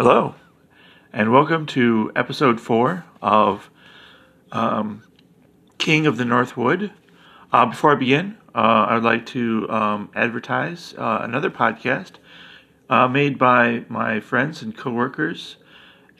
Hello, 0.00 0.36
and 1.12 1.32
welcome 1.32 1.66
to 1.66 2.12
episode 2.14 2.60
four 2.60 3.04
of 3.20 3.68
um, 4.52 5.02
King 5.78 6.06
of 6.06 6.16
the 6.16 6.24
Northwood. 6.24 6.92
Uh, 7.52 7.66
before 7.66 7.90
I 7.90 7.94
begin, 7.96 8.36
uh, 8.54 8.86
I'd 8.90 9.02
like 9.02 9.26
to 9.26 9.68
um, 9.68 10.08
advertise 10.14 10.94
uh, 10.96 11.22
another 11.22 11.50
podcast 11.50 12.12
uh, 12.88 13.08
made 13.08 13.38
by 13.38 13.86
my 13.88 14.20
friends 14.20 14.62
and 14.62 14.76
coworkers, 14.76 15.56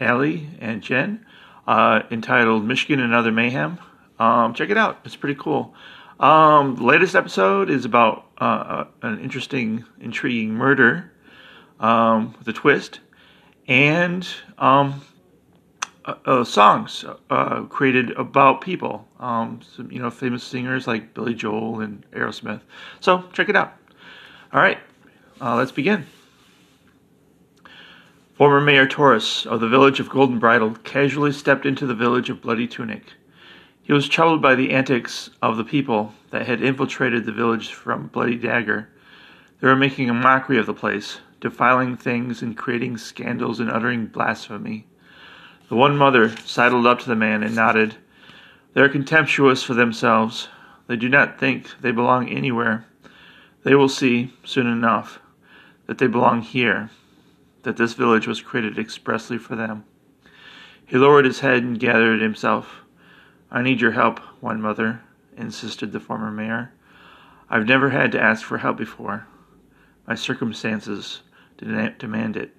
Allie 0.00 0.48
and 0.58 0.82
Jen, 0.82 1.24
uh, 1.68 2.02
entitled 2.10 2.64
Michigan 2.64 2.98
and 2.98 3.14
Other 3.14 3.30
Mayhem. 3.30 3.78
Um, 4.18 4.54
check 4.54 4.70
it 4.70 4.76
out; 4.76 4.98
it's 5.04 5.14
pretty 5.14 5.38
cool. 5.40 5.72
Um, 6.18 6.74
the 6.74 6.82
latest 6.82 7.14
episode 7.14 7.70
is 7.70 7.84
about 7.84 8.26
uh, 8.38 8.86
an 9.02 9.20
interesting, 9.20 9.84
intriguing 10.00 10.52
murder 10.52 11.12
um, 11.78 12.34
with 12.40 12.48
a 12.48 12.52
twist 12.52 12.98
and 13.68 14.26
um, 14.56 15.00
uh, 16.06 16.14
uh, 16.24 16.44
songs 16.44 17.04
uh, 17.30 17.62
created 17.64 18.10
about 18.12 18.62
people. 18.62 19.06
Um, 19.20 19.60
some, 19.76 19.92
you 19.92 20.00
know, 20.00 20.10
famous 20.10 20.42
singers 20.42 20.86
like 20.86 21.14
Billy 21.14 21.34
Joel 21.34 21.80
and 21.80 22.04
Aerosmith. 22.12 22.62
So 23.00 23.24
check 23.32 23.48
it 23.48 23.56
out. 23.56 23.74
All 24.52 24.60
right, 24.60 24.78
uh, 25.40 25.54
let's 25.56 25.72
begin. 25.72 26.06
Former 28.34 28.60
Mayor 28.60 28.86
Torres 28.86 29.46
of 29.46 29.60
the 29.60 29.68
village 29.68 30.00
of 30.00 30.08
Golden 30.08 30.38
Bridle 30.38 30.74
casually 30.84 31.32
stepped 31.32 31.66
into 31.66 31.86
the 31.86 31.94
village 31.94 32.30
of 32.30 32.40
Bloody 32.40 32.66
Tunic. 32.66 33.02
He 33.82 33.92
was 33.92 34.08
troubled 34.08 34.40
by 34.40 34.54
the 34.54 34.70
antics 34.70 35.30
of 35.42 35.56
the 35.56 35.64
people 35.64 36.14
that 36.30 36.46
had 36.46 36.62
infiltrated 36.62 37.24
the 37.24 37.32
village 37.32 37.72
from 37.72 38.06
Bloody 38.06 38.36
Dagger. 38.36 38.88
They 39.60 39.66
were 39.66 39.76
making 39.76 40.08
a 40.08 40.14
mockery 40.14 40.58
of 40.58 40.66
the 40.66 40.74
place, 40.74 41.18
defiling 41.40 41.96
things 41.96 42.42
and 42.42 42.56
creating 42.56 42.96
scandals 42.98 43.60
and 43.60 43.70
uttering 43.70 44.06
blasphemy. 44.06 44.86
The 45.68 45.76
one 45.76 45.96
mother 45.96 46.34
sidled 46.44 46.86
up 46.86 47.00
to 47.00 47.08
the 47.08 47.16
man 47.16 47.42
and 47.42 47.54
nodded. 47.54 47.96
They 48.74 48.80
are 48.80 48.88
contemptuous 48.88 49.62
for 49.62 49.74
themselves. 49.74 50.48
They 50.86 50.96
do 50.96 51.08
not 51.08 51.38
think 51.38 51.68
they 51.80 51.90
belong 51.90 52.28
anywhere. 52.28 52.86
They 53.64 53.74
will 53.74 53.88
see, 53.88 54.32
soon 54.44 54.66
enough, 54.66 55.20
that 55.86 55.98
they 55.98 56.06
belong 56.06 56.42
here, 56.42 56.90
that 57.62 57.76
this 57.76 57.94
village 57.94 58.26
was 58.26 58.40
created 58.40 58.78
expressly 58.78 59.38
for 59.38 59.56
them. 59.56 59.84
He 60.86 60.96
lowered 60.96 61.26
his 61.26 61.40
head 61.40 61.62
and 61.62 61.78
gathered 61.78 62.22
himself. 62.22 62.82
I 63.50 63.62
need 63.62 63.80
your 63.80 63.92
help, 63.92 64.20
one 64.40 64.62
mother, 64.62 65.02
insisted 65.36 65.92
the 65.92 66.00
former 66.00 66.30
mayor. 66.30 66.72
I've 67.50 67.66
never 67.66 67.90
had 67.90 68.12
to 68.12 68.20
ask 68.20 68.44
for 68.44 68.58
help 68.58 68.78
before. 68.78 69.26
My 70.06 70.14
circumstances 70.14 71.20
demand 71.58 72.36
it. 72.36 72.54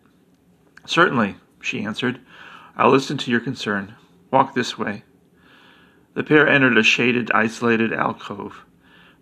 Certainly, 0.86 1.36
she 1.62 1.84
answered. 1.84 2.20
I'll 2.76 2.92
listen 2.92 3.18
to 3.18 3.32
your 3.32 3.40
concern. 3.40 3.96
Walk 4.32 4.54
this 4.54 4.78
way. 4.78 5.04
The 6.14 6.24
pair 6.24 6.48
entered 6.48 6.78
a 6.78 6.84
shaded, 6.84 7.32
isolated 7.32 7.94
alcove. 7.94 8.66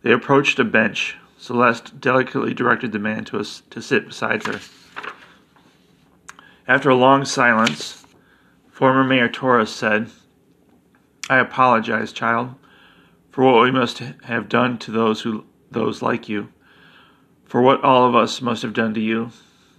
They 0.01 0.11
approached 0.11 0.59
a 0.59 0.63
bench. 0.63 1.17
Celeste 1.37 1.99
delicately 1.99 2.53
directed 2.53 2.91
the 2.91 2.99
man 2.99 3.25
to, 3.25 3.39
a, 3.39 3.43
to 3.43 3.81
sit 3.81 4.07
beside 4.07 4.45
her. 4.47 4.59
After 6.67 6.89
a 6.89 6.95
long 6.95 7.25
silence, 7.25 8.05
former 8.69 9.03
Mayor 9.03 9.29
Torres 9.29 9.69
said, 9.69 10.09
I 11.29 11.37
apologize, 11.37 12.11
child, 12.11 12.55
for 13.29 13.43
what 13.43 13.63
we 13.63 13.71
must 13.71 13.99
have 13.99 14.49
done 14.49 14.77
to 14.79 14.91
those 14.91 15.21
who 15.21 15.45
those 15.69 16.01
like 16.01 16.29
you, 16.29 16.49
for 17.45 17.61
what 17.61 17.83
all 17.83 18.07
of 18.07 18.15
us 18.15 18.41
must 18.41 18.61
have 18.61 18.73
done 18.73 18.93
to 18.93 19.01
you 19.01 19.31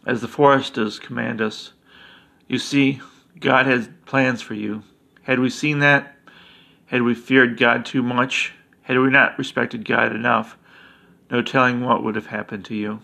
as 0.09 0.23
the 0.23 0.27
foresters 0.27 0.99
command 0.99 1.43
us. 1.43 1.75
You 2.49 2.59
see, 2.59 3.03
God 3.39 3.67
has 3.67 3.91
plans 4.07 4.41
for 4.41 4.55
you. 4.55 4.83
Had 5.25 5.39
we 5.39 5.51
seen 5.51 5.81
that, 5.81 6.17
had 6.87 7.03
we 7.03 7.15
feared 7.15 7.59
God 7.59 7.85
too 7.85 8.03
much, 8.03 8.55
had 8.81 8.99
we 8.99 9.11
not 9.11 9.39
respected 9.39 9.85
God 9.85 10.17
enough, 10.17 10.57
no 11.31 11.43
telling 11.43 11.83
what 11.83 12.03
would 12.03 12.15
have 12.15 12.29
happened 12.29 12.65
to 12.65 12.75
you. 12.75 13.03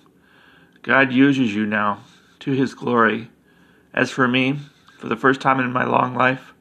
God 0.80 1.12
uses 1.12 1.54
you 1.54 1.66
now 1.66 2.00
to 2.40 2.52
his 2.52 2.72
glory. 2.72 3.30
As 3.92 4.10
for 4.10 4.26
me, 4.26 4.58
for 4.98 5.08
the 5.08 5.16
first 5.16 5.42
time 5.42 5.60
in 5.60 5.70
my 5.74 5.84
long 5.84 6.14
life, 6.14 6.54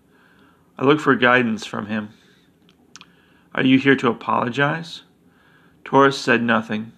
I 0.77 0.83
look 0.83 0.99
for 0.99 1.15
guidance 1.15 1.65
from 1.65 1.85
him. 1.85 2.09
Are 3.55 3.63
you 3.63 3.79
here 3.79 3.95
to 3.95 4.09
apologize? 4.09 5.03
Torres 5.85 6.17
said 6.17 6.43
nothing. 6.43 6.91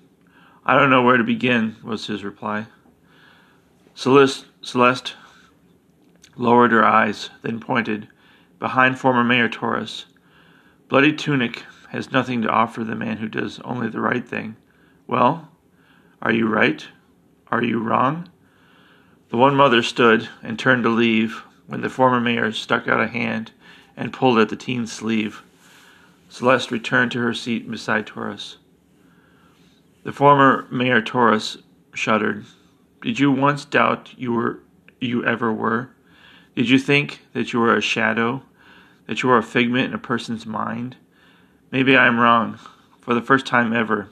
I 0.65 0.75
don't 0.75 0.89
know 0.89 1.03
where 1.03 1.17
to 1.17 1.23
begin, 1.23 1.75
was 1.83 2.07
his 2.07 2.23
reply. 2.23 2.65
Celeste, 3.95 5.15
lowered 6.35 6.71
her 6.71 6.83
eyes, 6.83 7.29
then 7.41 7.59
pointed 7.59 8.09
behind 8.59 8.99
former 8.99 9.23
Mayor 9.23 9.47
Torres. 9.47 10.05
Bloody 10.89 11.13
Tunic 11.13 11.63
has 11.89 12.11
nothing 12.11 12.41
to 12.41 12.49
offer 12.49 12.83
the 12.83 12.95
man 12.95 13.17
who 13.17 13.29
does 13.29 13.59
only 13.61 13.87
the 13.87 14.01
right 14.01 14.27
thing. 14.27 14.57
Well, 15.07 15.49
are 16.21 16.33
you 16.33 16.47
right? 16.47 16.85
Are 17.47 17.63
you 17.63 17.79
wrong? 17.79 18.29
The 19.29 19.37
one 19.37 19.55
mother 19.55 19.81
stood 19.81 20.27
and 20.43 20.59
turned 20.59 20.83
to 20.83 20.89
leave 20.89 21.43
when 21.67 21.81
the 21.81 21.89
former 21.89 22.19
mayor 22.19 22.51
stuck 22.51 22.87
out 22.87 23.01
a 23.01 23.07
hand 23.07 23.51
and 23.95 24.13
pulled 24.13 24.39
at 24.39 24.49
the 24.49 24.55
teen's 24.55 24.91
sleeve. 24.91 25.41
Celeste 26.27 26.69
returned 26.69 27.11
to 27.13 27.19
her 27.19 27.33
seat 27.33 27.69
beside 27.69 28.05
Torres. 28.05 28.57
The 30.03 30.11
former 30.11 30.67
Mayor 30.69 31.01
Torres 31.01 31.59
shuddered. 31.93 32.45
Did 33.05 33.19
you 33.19 33.31
once 33.31 33.65
doubt 33.65 34.15
you 34.17 34.33
were 34.33 34.63
you 34.99 35.23
ever 35.23 35.53
were? 35.53 35.91
Did 36.55 36.69
you 36.69 36.79
think 36.79 37.21
that 37.33 37.53
you 37.53 37.59
were 37.59 37.77
a 37.77 37.79
shadow, 37.79 38.41
that 39.05 39.21
you 39.21 39.29
were 39.29 39.37
a 39.37 39.43
figment 39.43 39.89
in 39.89 39.93
a 39.93 39.99
person's 39.99 40.47
mind? 40.47 40.97
Maybe 41.69 41.95
I 41.95 42.07
am 42.07 42.19
wrong, 42.19 42.57
for 43.01 43.13
the 43.13 43.21
first 43.21 43.45
time 43.45 43.73
ever. 43.73 44.09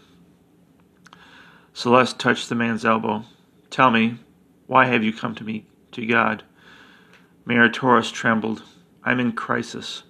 Celeste 1.73 2.19
touched 2.19 2.49
the 2.49 2.53
man's 2.53 2.85
elbow. 2.85 3.23
Tell 3.71 3.89
me, 3.89 4.19
why 4.67 4.85
have 4.85 5.03
you 5.03 5.11
come 5.11 5.33
to 5.35 5.43
me, 5.43 5.65
to 5.93 6.05
God? 6.05 6.43
Mayor 7.47 7.69
Torres 7.69 8.11
trembled. 8.11 8.61
I'm 9.03 9.19
in 9.19 9.31
crisis. 9.31 10.03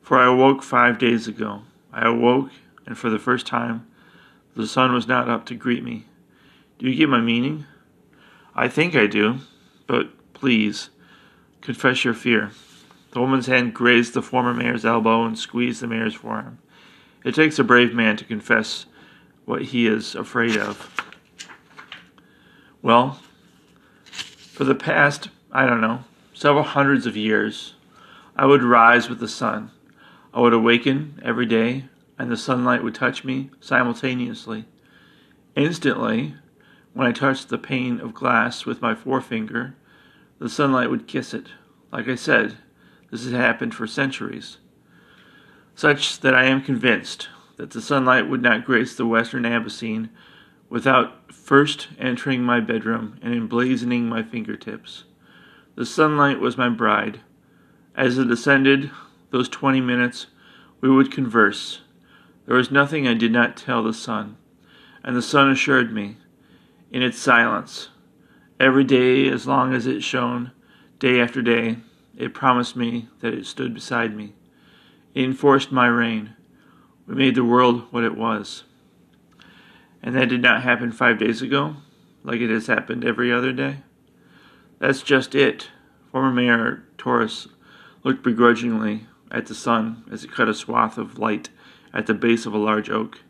For 0.00 0.16
I 0.18 0.32
awoke 0.32 0.62
five 0.62 0.98
days 0.98 1.28
ago. 1.28 1.60
I 1.92 2.08
awoke, 2.08 2.52
and 2.86 2.96
for 2.96 3.10
the 3.10 3.18
first 3.18 3.46
time, 3.46 3.86
the 4.56 4.66
sun 4.66 4.94
was 4.94 5.06
not 5.06 5.28
up 5.28 5.44
to 5.44 5.54
greet 5.54 5.84
me. 5.84 6.06
Do 6.78 6.88
you 6.88 6.96
get 6.96 7.10
my 7.10 7.20
meaning? 7.20 7.66
I 8.58 8.66
think 8.66 8.96
I 8.96 9.06
do, 9.06 9.38
but 9.86 10.34
please, 10.34 10.90
confess 11.60 12.04
your 12.04 12.12
fear. 12.12 12.50
The 13.12 13.20
woman's 13.20 13.46
hand 13.46 13.72
grazed 13.72 14.14
the 14.14 14.20
former 14.20 14.52
mayor's 14.52 14.84
elbow 14.84 15.22
and 15.24 15.38
squeezed 15.38 15.80
the 15.80 15.86
mayor's 15.86 16.16
forearm. 16.16 16.58
It 17.24 17.36
takes 17.36 17.60
a 17.60 17.64
brave 17.64 17.94
man 17.94 18.16
to 18.16 18.24
confess 18.24 18.86
what 19.44 19.62
he 19.62 19.86
is 19.86 20.16
afraid 20.16 20.56
of. 20.56 20.92
Well, 22.82 23.20
for 24.04 24.64
the 24.64 24.74
past, 24.74 25.28
I 25.52 25.64
don't 25.64 25.80
know, 25.80 26.02
several 26.34 26.64
hundreds 26.64 27.06
of 27.06 27.16
years, 27.16 27.74
I 28.34 28.46
would 28.46 28.64
rise 28.64 29.08
with 29.08 29.20
the 29.20 29.28
sun. 29.28 29.70
I 30.34 30.40
would 30.40 30.52
awaken 30.52 31.22
every 31.24 31.46
day, 31.46 31.84
and 32.18 32.28
the 32.28 32.36
sunlight 32.36 32.82
would 32.82 32.96
touch 32.96 33.22
me 33.22 33.50
simultaneously. 33.60 34.64
Instantly, 35.54 36.34
when 36.98 37.06
I 37.06 37.12
touched 37.12 37.48
the 37.48 37.58
pane 37.58 38.00
of 38.00 38.12
glass 38.12 38.66
with 38.66 38.82
my 38.82 38.92
forefinger, 38.92 39.76
the 40.40 40.48
sunlight 40.48 40.90
would 40.90 41.06
kiss 41.06 41.32
it. 41.32 41.46
Like 41.92 42.08
I 42.08 42.16
said, 42.16 42.56
this 43.08 43.24
had 43.24 43.34
happened 43.34 43.72
for 43.72 43.86
centuries. 43.86 44.58
Such 45.76 46.18
that 46.18 46.34
I 46.34 46.46
am 46.46 46.60
convinced 46.60 47.28
that 47.56 47.70
the 47.70 47.80
sunlight 47.80 48.28
would 48.28 48.42
not 48.42 48.64
grace 48.64 48.96
the 48.96 49.06
western 49.06 49.44
Abyssine 49.44 50.10
without 50.68 51.32
first 51.32 51.86
entering 52.00 52.42
my 52.42 52.58
bedroom 52.58 53.16
and 53.22 53.32
emblazoning 53.32 54.06
my 54.06 54.24
fingertips. 54.24 55.04
The 55.76 55.86
sunlight 55.86 56.40
was 56.40 56.58
my 56.58 56.68
bride. 56.68 57.20
As 57.94 58.18
it 58.18 58.28
ascended, 58.28 58.90
those 59.30 59.48
twenty 59.48 59.80
minutes, 59.80 60.26
we 60.80 60.90
would 60.90 61.12
converse. 61.12 61.82
There 62.46 62.56
was 62.56 62.72
nothing 62.72 63.06
I 63.06 63.14
did 63.14 63.30
not 63.30 63.56
tell 63.56 63.84
the 63.84 63.94
sun, 63.94 64.36
and 65.04 65.14
the 65.14 65.22
sun 65.22 65.48
assured 65.48 65.92
me 65.92 66.16
in 66.90 67.02
its 67.02 67.18
silence. 67.18 67.88
Every 68.60 68.84
day, 68.84 69.28
as 69.28 69.46
long 69.46 69.74
as 69.74 69.86
it 69.86 70.02
shone, 70.02 70.52
day 70.98 71.20
after 71.20 71.42
day, 71.42 71.78
it 72.16 72.34
promised 72.34 72.74
me 72.74 73.08
that 73.20 73.34
it 73.34 73.46
stood 73.46 73.74
beside 73.74 74.16
me. 74.16 74.34
It 75.14 75.24
enforced 75.24 75.70
my 75.70 75.86
reign. 75.86 76.34
We 77.06 77.14
made 77.14 77.34
the 77.34 77.44
world 77.44 77.86
what 77.90 78.04
it 78.04 78.16
was. 78.16 78.64
And 80.02 80.14
that 80.14 80.28
did 80.28 80.42
not 80.42 80.62
happen 80.62 80.92
five 80.92 81.18
days 81.18 81.42
ago, 81.42 81.76
like 82.24 82.40
it 82.40 82.50
has 82.50 82.66
happened 82.66 83.04
every 83.04 83.32
other 83.32 83.52
day. 83.52 83.78
That's 84.78 85.02
just 85.02 85.34
it. 85.34 85.68
Former 86.10 86.32
Mayor 86.32 86.84
Torres 86.96 87.48
looked 88.04 88.22
begrudgingly 88.22 89.06
at 89.30 89.46
the 89.46 89.54
sun 89.54 90.04
as 90.10 90.24
it 90.24 90.32
cut 90.32 90.48
a 90.48 90.54
swath 90.54 90.98
of 90.98 91.18
light 91.18 91.50
at 91.92 92.06
the 92.06 92.14
base 92.14 92.46
of 92.46 92.54
a 92.54 92.58
large 92.58 92.90
oak. 92.90 93.20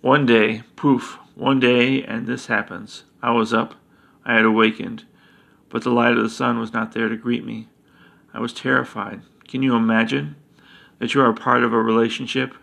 One 0.00 0.26
day, 0.26 0.62
poof, 0.76 1.18
one 1.40 1.58
day, 1.58 2.04
and 2.04 2.26
this 2.26 2.46
happens. 2.46 3.04
I 3.22 3.30
was 3.30 3.54
up. 3.54 3.74
I 4.26 4.34
had 4.34 4.44
awakened. 4.44 5.06
but 5.70 5.82
the 5.82 5.90
light 5.90 6.14
of 6.16 6.22
the 6.22 6.28
sun 6.28 6.58
was 6.58 6.74
not 6.74 6.92
there 6.92 7.08
to 7.08 7.16
greet 7.16 7.46
me. 7.46 7.68
I 8.34 8.40
was 8.40 8.52
terrified. 8.52 9.22
Can 9.48 9.62
you 9.62 9.74
imagine 9.74 10.36
that 10.98 11.14
you 11.14 11.22
are 11.22 11.30
a 11.30 11.34
part 11.34 11.62
of 11.64 11.72
a 11.72 11.80
relationship? 11.80 12.54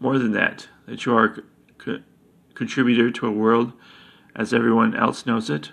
More 0.00 0.18
than 0.18 0.32
that, 0.32 0.68
that 0.86 1.04
you 1.04 1.14
are 1.14 1.24
a 1.24 1.42
co- 1.76 2.02
contributor 2.54 3.10
to 3.10 3.26
a 3.26 3.30
world 3.30 3.74
as 4.34 4.54
everyone 4.54 4.94
else 4.94 5.26
knows 5.26 5.50
it? 5.50 5.72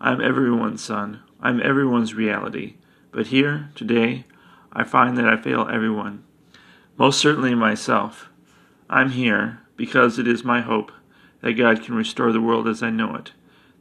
I'm 0.00 0.20
everyone's 0.20 0.84
son. 0.84 1.20
I'm 1.40 1.62
everyone's 1.62 2.12
reality. 2.12 2.74
But 3.10 3.28
here, 3.28 3.70
today, 3.74 4.26
I 4.70 4.84
find 4.84 5.16
that 5.16 5.28
I 5.28 5.38
fail 5.38 5.66
everyone. 5.72 6.24
Most 6.98 7.20
certainly 7.20 7.54
myself. 7.54 8.28
I'm 8.90 9.12
here 9.12 9.60
because 9.76 10.18
it 10.18 10.28
is 10.28 10.44
my 10.44 10.60
hope 10.60 10.92
that 11.42 11.54
God 11.54 11.82
can 11.82 11.94
restore 11.94 12.32
the 12.32 12.40
world 12.40 12.68
as 12.68 12.82
I 12.82 12.90
know 12.90 13.14
it, 13.14 13.32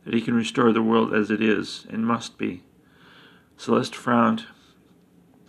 that 0.05 0.13
He 0.13 0.21
can 0.21 0.33
restore 0.33 0.71
the 0.71 0.81
world 0.81 1.13
as 1.13 1.29
it 1.29 1.41
is 1.41 1.85
and 1.89 2.05
must 2.05 2.37
be. 2.37 2.63
Celeste 3.57 3.95
frowned. 3.95 4.45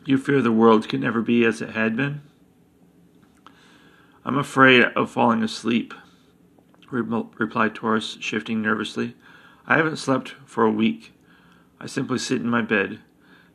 You 0.05 0.19
fear 0.19 0.43
the 0.43 0.51
world 0.51 0.89
can 0.89 1.01
never 1.01 1.23
be 1.23 1.45
as 1.45 1.63
it 1.63 1.71
had 1.71 1.97
been? 1.97 2.23
I'm 4.25 4.39
afraid 4.39 4.83
of 4.83 5.11
falling 5.11 5.43
asleep, 5.43 5.95
replied 6.91 7.75
Taurus, 7.75 8.19
shifting 8.21 8.61
nervously. 8.61 9.15
I 9.67 9.77
haven't 9.77 9.97
slept 9.97 10.35
for 10.45 10.65
a 10.65 10.71
week. 10.71 11.13
I 11.81 11.87
simply 11.87 12.19
sit 12.19 12.41
in 12.41 12.51
my 12.51 12.63
bed, 12.63 12.99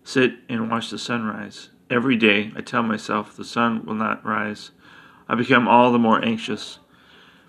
sit 0.04 0.36
and 0.48 0.72
watch 0.72 0.90
the 0.90 0.98
sunrise. 0.98 1.70
Every 1.90 2.16
day 2.16 2.52
I 2.56 2.62
tell 2.62 2.82
myself 2.82 3.36
the 3.36 3.46
sun 3.46 3.86
will 3.86 3.94
not 3.94 4.26
rise. 4.26 4.72
I 5.28 5.36
become 5.36 5.68
all 5.68 5.92
the 5.92 6.00
more 6.00 6.24
anxious. 6.24 6.80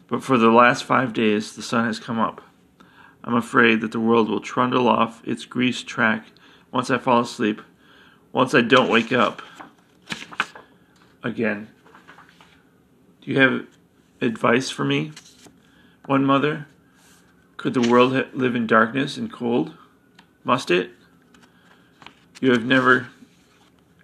But 0.09 0.23
for 0.23 0.39
the 0.39 0.51
last 0.51 0.85
five 0.85 1.13
days 1.13 1.55
the 1.55 1.63
sun 1.63 1.87
has 1.87 1.99
come 1.99 2.19
up. 2.19 2.43
I'm 3.25 3.35
afraid 3.35 3.81
that 3.81 3.93
the 3.93 4.01
world 4.01 4.29
will 4.29 4.41
trundle 4.41 4.89
off 4.89 5.27
its 5.27 5.45
greased 5.45 5.87
track 5.87 6.27
once 6.71 6.91
I 6.91 6.99
fall 6.99 7.21
asleep, 7.21 7.61
once 8.33 8.55
I 8.55 8.61
don't 8.61 8.91
wake 8.91 9.13
up 9.13 9.43
again. 11.23 11.69
Do 13.21 13.31
you 13.33 13.41
have 13.41 13.67
advice 14.21 14.71
for 14.71 14.85
me? 14.85 15.13
One 16.07 16.25
mother? 16.25 16.67
Could 17.57 17.75
the 17.75 17.89
world 17.89 18.13
live 18.35 18.55
in 18.55 18.67
darkness 18.67 19.17
and 19.17 19.33
cold? 19.33 19.75
Must 20.45 20.71
it? 20.71 20.91
You 22.41 22.53
have 22.53 22.65
never 22.65 23.09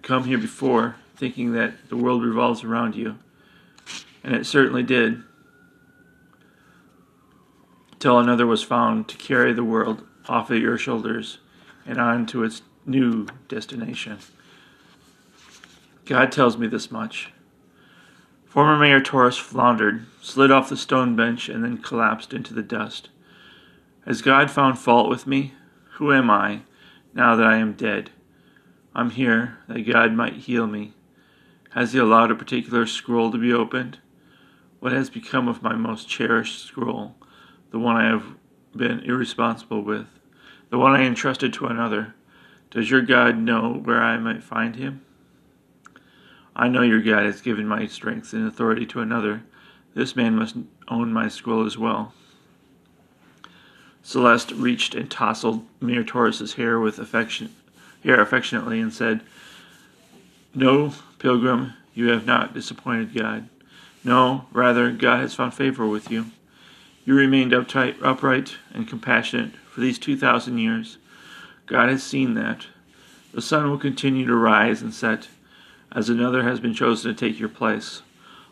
come 0.01 0.25
here 0.25 0.37
before 0.37 0.97
thinking 1.15 1.53
that 1.53 1.87
the 1.87 1.95
world 1.95 2.23
revolves 2.23 2.63
around 2.63 2.95
you, 2.95 3.17
and 4.23 4.35
it 4.35 4.45
certainly 4.45 4.83
did. 4.83 5.23
Till 8.03 8.19
another 8.19 8.45
was 8.45 8.61
found 8.61 9.07
to 9.07 9.15
carry 9.15 9.53
the 9.53 9.63
world 9.63 10.05
off 10.27 10.51
of 10.51 10.57
your 10.57 10.77
shoulders 10.77 11.37
and 11.85 11.97
on 11.97 12.25
to 12.25 12.43
its 12.43 12.61
new 12.85 13.27
destination. 13.47 14.17
God 16.03 16.29
tells 16.29 16.57
me 16.57 16.67
this 16.67 16.91
much. 16.91 17.31
Former 18.43 18.77
Mayor 18.77 18.99
Torres 18.99 19.37
floundered, 19.37 20.05
slid 20.21 20.51
off 20.51 20.67
the 20.67 20.75
stone 20.75 21.15
bench, 21.15 21.47
and 21.47 21.63
then 21.63 21.77
collapsed 21.77 22.33
into 22.33 22.53
the 22.53 22.61
dust. 22.61 23.07
Has 24.05 24.21
God 24.21 24.51
found 24.51 24.77
fault 24.79 25.07
with 25.07 25.25
me? 25.25 25.53
Who 25.91 26.11
am 26.11 26.29
I, 26.29 26.63
now 27.13 27.37
that 27.37 27.47
I 27.47 27.55
am 27.55 27.71
dead? 27.71 28.09
I'm 28.93 29.11
here, 29.11 29.59
that 29.69 29.89
God 29.89 30.11
might 30.11 30.33
heal 30.33 30.67
me. 30.67 30.91
Has 31.69 31.93
He 31.93 31.99
allowed 31.99 32.31
a 32.31 32.35
particular 32.35 32.85
scroll 32.85 33.31
to 33.31 33.37
be 33.37 33.53
opened? 33.53 33.99
What 34.81 34.91
has 34.91 35.09
become 35.09 35.47
of 35.47 35.63
my 35.63 35.75
most 35.75 36.09
cherished 36.09 36.65
scroll, 36.65 37.15
the 37.73 37.79
one 37.79 37.97
I 37.97 38.07
have 38.07 38.23
been 38.75 38.99
irresponsible 38.99 39.81
with, 39.81 40.05
the 40.69 40.77
one 40.77 40.95
I 40.95 41.01
entrusted 41.01 41.53
to 41.53 41.65
another? 41.65 42.13
Does 42.69 42.91
your 42.91 43.01
God 43.01 43.39
know 43.39 43.81
where 43.83 43.99
I 43.99 44.15
might 44.17 44.43
find 44.43 44.75
him? 44.75 45.01
I 46.55 46.67
know 46.67 46.83
your 46.83 47.01
God 47.01 47.25
has 47.25 47.41
given 47.41 47.67
my 47.67 47.87
strength 47.87 48.31
and 48.31 48.47
authority 48.47 48.85
to 48.85 49.01
another. 49.01 49.41
This 49.95 50.15
man 50.15 50.35
must 50.35 50.55
own 50.87 51.11
my 51.11 51.27
scroll 51.27 51.65
as 51.65 51.75
well. 51.75 52.13
Celeste 54.03 54.51
reached 54.51 54.93
and 54.93 55.09
tousled 55.09 55.65
Mayor 55.81 56.03
Taurus's 56.03 56.53
hair 56.53 56.79
with 56.79 56.99
affection, 56.99 57.55
hair 58.03 58.21
affectionately 58.21 58.79
and 58.79 58.93
said, 58.93 59.21
No, 60.53 60.93
pilgrim, 61.17 61.73
you 61.95 62.09
have 62.09 62.27
not 62.27 62.53
disappointed 62.53 63.15
God. 63.15 63.49
No, 64.03 64.45
rather, 64.51 64.91
God 64.91 65.21
has 65.21 65.33
found 65.33 65.55
favor 65.55 65.87
with 65.87 66.11
you. 66.11 66.27
You 67.05 67.15
remained 67.15 67.51
uptight, 67.51 68.01
upright 68.01 68.57
and 68.73 68.87
compassionate 68.87 69.55
for 69.69 69.81
these 69.81 69.99
two 69.99 70.17
thousand 70.17 70.57
years. 70.57 70.97
God 71.65 71.89
has 71.89 72.03
seen 72.03 72.33
that. 72.35 72.67
The 73.33 73.41
sun 73.41 73.69
will 73.69 73.77
continue 73.77 74.25
to 74.25 74.35
rise 74.35 74.81
and 74.81 74.93
set 74.93 75.27
as 75.91 76.09
another 76.09 76.43
has 76.43 76.59
been 76.59 76.73
chosen 76.73 77.13
to 77.13 77.19
take 77.19 77.39
your 77.39 77.49
place, 77.49 78.01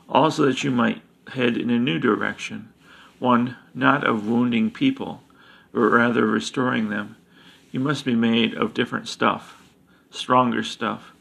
also 0.09 0.45
that 0.45 0.63
you 0.63 0.71
might 0.71 1.01
head 1.29 1.57
in 1.57 1.69
a 1.69 1.79
new 1.79 1.97
direction, 1.97 2.71
one 3.19 3.55
not 3.73 4.05
of 4.05 4.27
wounding 4.27 4.69
people, 4.69 5.23
but 5.71 5.79
rather 5.79 6.25
restoring 6.25 6.89
them. 6.89 7.15
You 7.71 7.79
must 7.79 8.03
be 8.03 8.15
made 8.15 8.53
of 8.53 8.73
different 8.73 9.07
stuff, 9.07 9.61
stronger 10.09 10.63
stuff. 10.63 11.13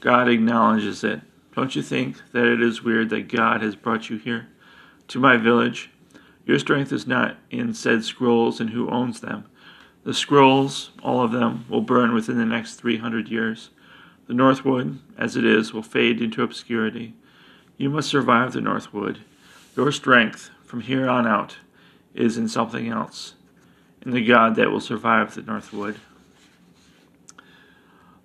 God 0.00 0.28
acknowledges 0.28 1.02
it. 1.02 1.20
Don't 1.56 1.74
you 1.74 1.82
think 1.82 2.16
that 2.32 2.46
it 2.46 2.62
is 2.62 2.82
weird 2.82 3.10
that 3.10 3.28
God 3.28 3.60
has 3.60 3.74
brought 3.74 4.08
you 4.08 4.18
here, 4.18 4.46
to 5.08 5.18
my 5.18 5.36
village? 5.36 5.90
Your 6.50 6.58
strength 6.58 6.90
is 6.90 7.06
not 7.06 7.36
in 7.52 7.74
said 7.74 8.02
scrolls 8.02 8.58
and 8.58 8.70
who 8.70 8.90
owns 8.90 9.20
them. 9.20 9.44
The 10.02 10.12
scrolls, 10.12 10.90
all 11.00 11.22
of 11.22 11.30
them, 11.30 11.64
will 11.68 11.80
burn 11.80 12.12
within 12.12 12.38
the 12.38 12.44
next 12.44 12.74
three 12.74 12.96
hundred 12.96 13.28
years. 13.28 13.70
The 14.26 14.34
Northwood, 14.34 14.98
as 15.16 15.36
it 15.36 15.44
is, 15.44 15.72
will 15.72 15.84
fade 15.84 16.20
into 16.20 16.42
obscurity. 16.42 17.14
You 17.76 17.88
must 17.88 18.08
survive 18.08 18.52
the 18.52 18.60
Northwood. 18.60 19.20
Your 19.76 19.92
strength, 19.92 20.50
from 20.64 20.80
here 20.80 21.08
on 21.08 21.24
out, 21.24 21.58
is 22.16 22.36
in 22.36 22.48
something 22.48 22.88
else, 22.88 23.34
in 24.04 24.10
the 24.10 24.26
God 24.26 24.56
that 24.56 24.72
will 24.72 24.80
survive 24.80 25.36
the 25.36 25.42
Northwood. 25.42 26.00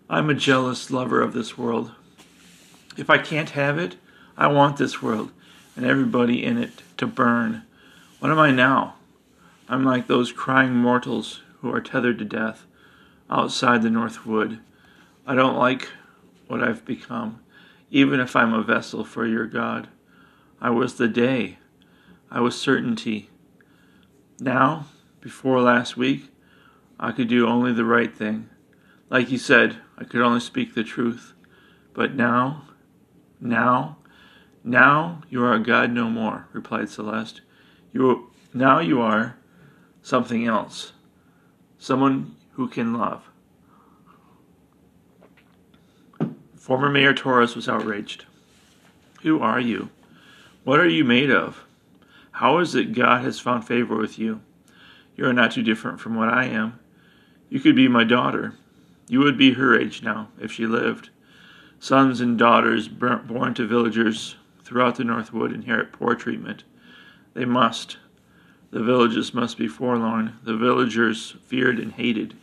I'm 0.10 0.31
a 0.31 0.33
jealous 0.33 0.89
lover 0.89 1.21
of 1.21 1.33
this 1.33 1.60
world. 1.60 1.92
If 2.98 3.07
I 3.07 3.19
can't 3.19 3.51
have 3.51 3.78
it, 3.78 3.98
I 4.36 4.48
want 4.48 4.78
this 4.78 5.00
world 5.00 5.31
and 5.75 5.86
everybody 5.86 6.44
in 6.44 6.57
it 6.57 6.81
to 6.98 7.06
burn. 7.06 7.62
What 8.20 8.32
am 8.32 8.40
I 8.40 8.52
now? 8.52 8.96
I'm 9.68 9.84
like 9.84 10.08
those 10.08 10.32
crying 10.32 10.74
mortals 10.74 11.42
who 11.60 11.72
are 11.74 11.82
tethered 11.82 12.18
to 12.20 12.26
death 12.26 12.66
outside 13.30 13.82
the 13.82 13.90
north 13.90 14.26
wood. 14.26 14.60
I 15.28 15.36
don't 15.36 15.57
like 15.57 15.90
what 16.48 16.64
I've 16.64 16.86
become, 16.86 17.42
even 17.92 18.22
if 18.22 18.36
I'm 18.36 18.54
a 18.54 18.64
vessel 18.64 19.04
for 19.04 19.28
your 19.28 19.45
God. 19.45 19.90
I 20.62 20.69
was 20.69 20.95
the 20.95 21.10
day. 21.10 21.60
I 22.31 22.40
was 22.40 22.60
certainty. 22.60 23.30
Now, 24.40 24.86
before 25.19 25.62
last 25.62 25.98
week, 25.98 26.30
I 26.98 27.12
could 27.12 27.28
do 27.28 27.48
only 27.48 27.74
the 27.74 27.86
right 27.86 28.16
thing. 28.16 28.50
Like 29.10 29.30
you 29.30 29.38
said, 29.38 29.78
I 29.98 30.06
could 30.06 30.22
only 30.22 30.40
speak 30.40 30.74
the 30.74 30.84
truth. 30.84 31.34
But 31.94 32.16
now, 32.16 32.69
now, 33.42 33.98
now 34.64 35.22
you 35.30 35.44
are 35.44 35.54
a 35.54 35.60
God 35.60 35.92
no 35.92 36.10
more, 36.10 36.48
replied 36.54 36.90
Celeste. 36.90 37.42
You 37.95 38.30
now 38.54 38.80
you 38.80 38.99
are 38.99 39.37
something 40.04 40.45
else. 40.45 40.92
Someone 41.80 42.35
who 42.52 42.68
can 42.68 42.94
love. 42.94 43.23
Former 46.57 46.90
Mayor 46.90 47.14
Torres 47.14 47.56
was 47.56 47.69
outraged. 47.69 48.25
Who 49.21 49.40
are 49.40 49.61
you? 49.61 49.87
What 50.66 50.81
are 50.81 50.90
you 50.90 51.06
made 51.06 51.31
of? 51.31 51.64
How 52.31 52.57
is 52.57 52.75
it 52.75 52.92
God 52.92 53.23
has 53.23 53.40
found 53.40 53.66
favor 53.66 53.95
with 53.95 54.19
you? 54.19 54.42
You 55.16 55.25
are 55.28 55.33
not 55.33 55.54
too 55.54 55.64
different 55.64 56.02
from 56.02 56.16
what 56.16 56.28
I 56.28 56.47
am. 56.47 56.78
You 57.49 57.61
could 57.61 57.78
be 57.78 57.87
my 57.87 58.04
daughter. 58.04 58.56
You 59.07 59.19
would 59.19 59.37
be 59.37 59.54
her 59.54 59.80
age 59.80 60.04
now, 60.04 60.28
if 60.37 60.52
she 60.52 60.66
lived. 60.66 61.11
Sons 61.80 62.19
and 62.19 62.37
daughters 62.37 62.90
born 62.90 63.54
to 63.54 63.66
villagers 63.66 64.35
throughout 64.66 64.95
the 64.97 65.06
Northwood 65.06 65.54
inherit 65.54 65.94
poor 65.94 66.14
treatment. 66.14 66.66
They 67.35 67.45
must. 67.45 67.97
The 68.71 68.81
villages 68.81 69.33
must 69.33 69.57
be 69.57 69.68
forlorn, 69.68 70.37
the 70.44 70.57
villagers 70.57 71.35
feared 71.45 71.80
and 71.80 71.92
hated. 71.92 72.33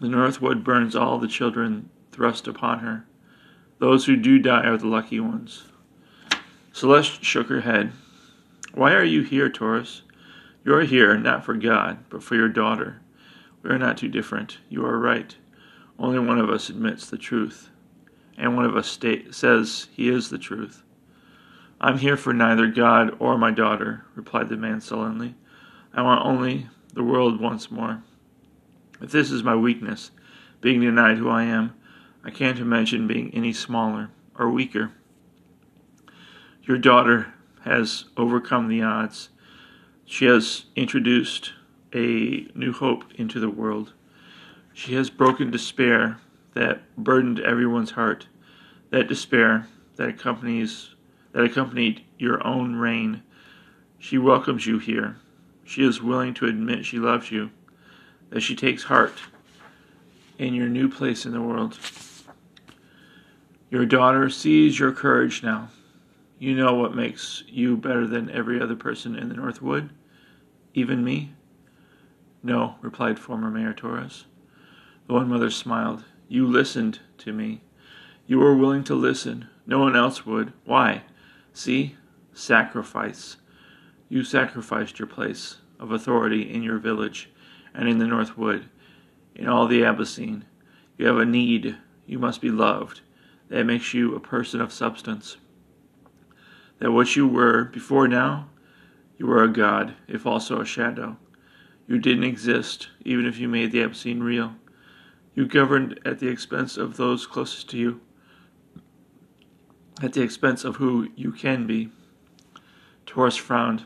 The 0.00 0.08
Northwood 0.08 0.64
burns 0.64 0.96
all 0.96 1.18
the 1.18 1.28
children 1.28 1.90
thrust 2.12 2.48
upon 2.48 2.80
her. 2.80 3.04
Those 3.78 4.06
who 4.06 4.16
do 4.16 4.38
die 4.38 4.64
are 4.66 4.78
the 4.78 4.86
lucky 4.86 5.20
ones. 5.20 5.64
Celeste 6.72 7.22
shook 7.22 7.48
her 7.48 7.60
head. 7.60 7.92
Why 8.72 8.92
are 8.94 9.04
you 9.04 9.22
here, 9.22 9.50
Taurus? 9.50 10.02
You 10.64 10.74
are 10.74 10.84
here 10.84 11.16
not 11.18 11.44
for 11.44 11.54
God, 11.54 11.98
but 12.08 12.22
for 12.22 12.36
your 12.36 12.48
daughter. 12.48 13.00
We 13.62 13.70
are 13.70 13.78
not 13.78 13.98
too 13.98 14.08
different. 14.08 14.58
You 14.70 14.84
are 14.86 14.98
right. 14.98 15.36
Only 15.98 16.18
one 16.18 16.38
of 16.38 16.48
us 16.48 16.70
admits 16.70 17.10
the 17.10 17.18
truth, 17.18 17.68
and 18.38 18.56
one 18.56 18.64
of 18.64 18.76
us 18.76 18.88
state, 18.88 19.34
says 19.34 19.88
he 19.92 20.08
is 20.08 20.30
the 20.30 20.38
truth. 20.38 20.82
I'm 21.82 21.96
here 21.96 22.18
for 22.18 22.34
neither 22.34 22.66
God 22.66 23.16
or 23.18 23.38
my 23.38 23.50
daughter, 23.50 24.04
replied 24.14 24.50
the 24.50 24.56
man 24.58 24.82
sullenly. 24.82 25.34
I 25.94 26.02
want 26.02 26.26
only 26.26 26.68
the 26.92 27.02
world 27.02 27.40
once 27.40 27.70
more. 27.70 28.02
If 29.00 29.12
this 29.12 29.30
is 29.30 29.42
my 29.42 29.56
weakness, 29.56 30.10
being 30.60 30.82
denied 30.82 31.16
who 31.16 31.30
I 31.30 31.44
am, 31.44 31.72
I 32.22 32.30
can't 32.30 32.58
imagine 32.58 33.06
being 33.06 33.32
any 33.32 33.54
smaller 33.54 34.10
or 34.38 34.50
weaker. 34.50 34.92
Your 36.64 36.76
daughter 36.76 37.32
has 37.62 38.04
overcome 38.14 38.68
the 38.68 38.82
odds. 38.82 39.30
She 40.04 40.26
has 40.26 40.66
introduced 40.76 41.54
a 41.94 42.46
new 42.54 42.72
hope 42.72 43.04
into 43.14 43.40
the 43.40 43.48
world. 43.48 43.94
She 44.74 44.94
has 44.96 45.08
broken 45.08 45.50
despair 45.50 46.18
that 46.52 46.82
burdened 46.96 47.40
everyone's 47.40 47.92
heart, 47.92 48.26
that 48.90 49.08
despair 49.08 49.66
that 49.96 50.10
accompanies 50.10 50.94
that 51.32 51.44
accompanied 51.44 52.04
your 52.18 52.44
own 52.46 52.76
reign. 52.76 53.22
She 53.98 54.18
welcomes 54.18 54.66
you 54.66 54.78
here. 54.78 55.16
She 55.64 55.84
is 55.84 56.02
willing 56.02 56.34
to 56.34 56.46
admit 56.46 56.84
she 56.84 56.98
loves 56.98 57.30
you, 57.30 57.50
that 58.30 58.40
she 58.40 58.56
takes 58.56 58.82
heart 58.84 59.14
in 60.38 60.54
your 60.54 60.68
new 60.68 60.88
place 60.88 61.26
in 61.26 61.32
the 61.32 61.40
world. 61.40 61.78
Your 63.70 63.86
daughter 63.86 64.28
sees 64.30 64.78
your 64.78 64.90
courage 64.90 65.42
now. 65.42 65.68
You 66.38 66.56
know 66.56 66.74
what 66.74 66.96
makes 66.96 67.44
you 67.46 67.76
better 67.76 68.06
than 68.06 68.30
every 68.30 68.60
other 68.60 68.74
person 68.74 69.14
in 69.14 69.28
the 69.28 69.34
North 69.34 69.60
Wood? 69.60 69.90
Even 70.74 71.04
me? 71.04 71.34
No, 72.42 72.76
replied 72.80 73.18
former 73.18 73.50
Mayor 73.50 73.74
Torres. 73.74 74.24
The 75.06 75.12
one 75.12 75.28
mother 75.28 75.50
smiled. 75.50 76.04
You 76.28 76.46
listened 76.46 77.00
to 77.18 77.32
me. 77.32 77.60
You 78.26 78.38
were 78.38 78.56
willing 78.56 78.84
to 78.84 78.94
listen. 78.94 79.48
No 79.66 79.78
one 79.78 79.94
else 79.94 80.24
would. 80.24 80.52
Why? 80.64 81.02
See? 81.52 81.96
Sacrifice. 82.32 83.36
You 84.08 84.24
sacrificed 84.24 84.98
your 84.98 85.08
place 85.08 85.58
of 85.78 85.92
authority 85.92 86.42
in 86.52 86.62
your 86.62 86.78
village 86.78 87.30
and 87.74 87.88
in 87.88 87.98
the 87.98 88.06
North 88.06 88.36
Wood, 88.36 88.68
in 89.34 89.48
all 89.48 89.66
the 89.66 89.82
Abyssine. 89.82 90.44
You 90.98 91.06
have 91.06 91.18
a 91.18 91.24
need. 91.24 91.76
You 92.06 92.18
must 92.18 92.40
be 92.40 92.50
loved. 92.50 93.00
That 93.48 93.64
makes 93.64 93.94
you 93.94 94.14
a 94.14 94.20
person 94.20 94.60
of 94.60 94.72
substance. 94.72 95.36
That 96.78 96.92
what 96.92 97.16
you 97.16 97.26
were 97.26 97.64
before 97.64 98.08
now, 98.08 98.48
you 99.18 99.26
were 99.26 99.42
a 99.42 99.52
god, 99.52 99.94
if 100.08 100.26
also 100.26 100.60
a 100.60 100.66
shadow. 100.66 101.16
You 101.86 101.98
didn't 101.98 102.24
exist, 102.24 102.88
even 103.04 103.26
if 103.26 103.38
you 103.38 103.48
made 103.48 103.72
the 103.72 103.82
Abyssine 103.82 104.22
real. 104.22 104.54
You 105.34 105.46
governed 105.46 106.00
at 106.04 106.18
the 106.18 106.28
expense 106.28 106.76
of 106.76 106.96
those 106.96 107.26
closest 107.26 107.70
to 107.70 107.78
you, 107.78 108.00
at 110.02 110.12
the 110.12 110.22
expense 110.22 110.64
of 110.64 110.76
who 110.76 111.08
you 111.16 111.32
can 111.32 111.66
be. 111.66 111.90
Torres 113.06 113.36
frowned. 113.36 113.84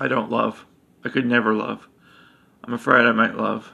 I 0.00 0.08
don't 0.08 0.30
love. 0.30 0.66
I 1.04 1.08
could 1.08 1.26
never 1.26 1.54
love. 1.54 1.88
I'm 2.64 2.72
afraid 2.72 3.04
I 3.04 3.12
might 3.12 3.36
love. 3.36 3.72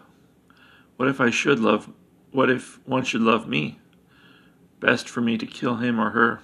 What 0.96 1.08
if 1.08 1.20
I 1.20 1.30
should 1.30 1.60
love? 1.60 1.90
What 2.32 2.50
if 2.50 2.78
one 2.86 3.04
should 3.04 3.22
love 3.22 3.48
me? 3.48 3.78
Best 4.80 5.08
for 5.08 5.20
me 5.20 5.38
to 5.38 5.46
kill 5.46 5.76
him 5.76 6.00
or 6.00 6.10
her. 6.10 6.40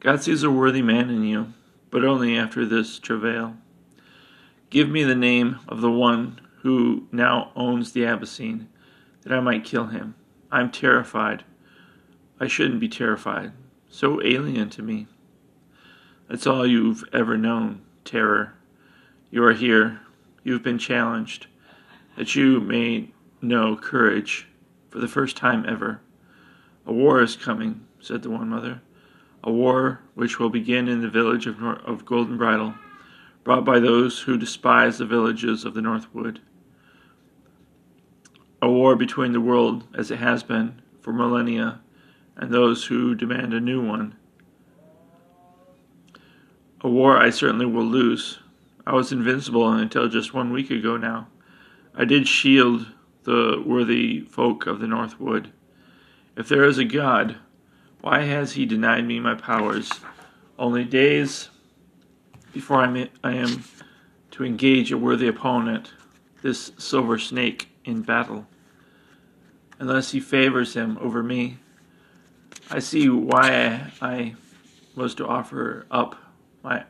God 0.00 0.22
sees 0.22 0.42
a 0.42 0.50
worthy 0.50 0.82
man 0.82 1.10
in 1.10 1.24
you, 1.24 1.52
but 1.90 2.04
only 2.04 2.36
after 2.36 2.64
this 2.64 2.98
travail. 2.98 3.56
Give 4.70 4.88
me 4.88 5.04
the 5.04 5.14
name 5.14 5.58
of 5.68 5.80
the 5.80 5.90
one 5.90 6.40
who 6.62 7.08
now 7.12 7.50
owns 7.56 7.92
the 7.92 8.06
Abyssine, 8.06 8.68
that 9.22 9.32
I 9.32 9.40
might 9.40 9.64
kill 9.64 9.86
him. 9.86 10.14
I 10.50 10.60
am 10.60 10.70
terrified. 10.70 11.44
I 12.40 12.46
shouldn't 12.46 12.80
be 12.80 12.88
terrified. 12.88 13.52
So 13.92 14.22
alien 14.24 14.70
to 14.70 14.82
me. 14.82 15.06
That's 16.26 16.46
all 16.46 16.66
you've 16.66 17.04
ever 17.12 17.36
known 17.36 17.82
terror. 18.06 18.54
You 19.30 19.44
are 19.44 19.52
here. 19.52 20.00
You've 20.42 20.62
been 20.62 20.78
challenged. 20.78 21.46
That 22.16 22.34
you 22.34 22.58
may 22.58 23.10
know 23.42 23.76
courage 23.76 24.48
for 24.88 24.98
the 24.98 25.08
first 25.08 25.36
time 25.36 25.66
ever. 25.68 26.00
A 26.86 26.92
war 26.92 27.20
is 27.20 27.36
coming, 27.36 27.86
said 28.00 28.22
the 28.22 28.30
one 28.30 28.48
mother. 28.48 28.80
A 29.44 29.52
war 29.52 30.00
which 30.14 30.38
will 30.38 30.50
begin 30.50 30.88
in 30.88 31.02
the 31.02 31.10
village 31.10 31.46
of, 31.46 31.60
Nor- 31.60 31.80
of 31.80 32.06
Golden 32.06 32.38
Bridle 32.38 32.74
brought 33.44 33.66
by 33.66 33.78
those 33.78 34.20
who 34.20 34.38
despise 34.38 34.96
the 34.96 35.06
villages 35.06 35.66
of 35.66 35.74
the 35.74 35.82
North 35.82 36.06
Wood. 36.14 36.40
A 38.62 38.70
war 38.70 38.96
between 38.96 39.32
the 39.32 39.40
world, 39.40 39.84
as 39.94 40.10
it 40.10 40.18
has 40.18 40.42
been 40.42 40.80
for 41.02 41.12
millennia, 41.12 41.82
and 42.36 42.52
those 42.52 42.84
who 42.84 43.14
demand 43.14 43.54
a 43.54 43.60
new 43.60 43.84
one. 43.84 44.16
A 46.80 46.88
war 46.88 47.16
I 47.16 47.30
certainly 47.30 47.66
will 47.66 47.84
lose. 47.84 48.38
I 48.86 48.94
was 48.94 49.12
invincible 49.12 49.70
until 49.70 50.08
just 50.08 50.34
one 50.34 50.52
week 50.52 50.70
ago 50.70 50.96
now. 50.96 51.28
I 51.94 52.04
did 52.04 52.26
shield 52.26 52.86
the 53.24 53.62
worthy 53.64 54.20
folk 54.20 54.66
of 54.66 54.80
the 54.80 54.88
North 54.88 55.20
Wood. 55.20 55.52
If 56.36 56.48
there 56.48 56.64
is 56.64 56.78
a 56.78 56.84
God, 56.84 57.36
why 58.00 58.22
has 58.22 58.52
he 58.52 58.66
denied 58.66 59.06
me 59.06 59.20
my 59.20 59.34
powers? 59.34 59.92
Only 60.58 60.84
days 60.84 61.50
before 62.52 62.78
I 62.82 63.32
am 63.32 63.64
to 64.32 64.44
engage 64.44 64.90
a 64.90 64.98
worthy 64.98 65.28
opponent, 65.28 65.92
this 66.42 66.72
silver 66.78 67.18
snake, 67.18 67.68
in 67.84 68.02
battle. 68.02 68.46
Unless 69.78 70.12
he 70.12 70.20
favors 70.20 70.74
him 70.74 70.98
over 71.00 71.22
me, 71.22 71.58
I 72.74 72.78
see 72.78 73.06
why 73.10 73.92
I, 74.00 74.34
was 74.96 75.14
to 75.16 75.26
offer 75.26 75.86
up 75.90 76.16
my 76.62 76.84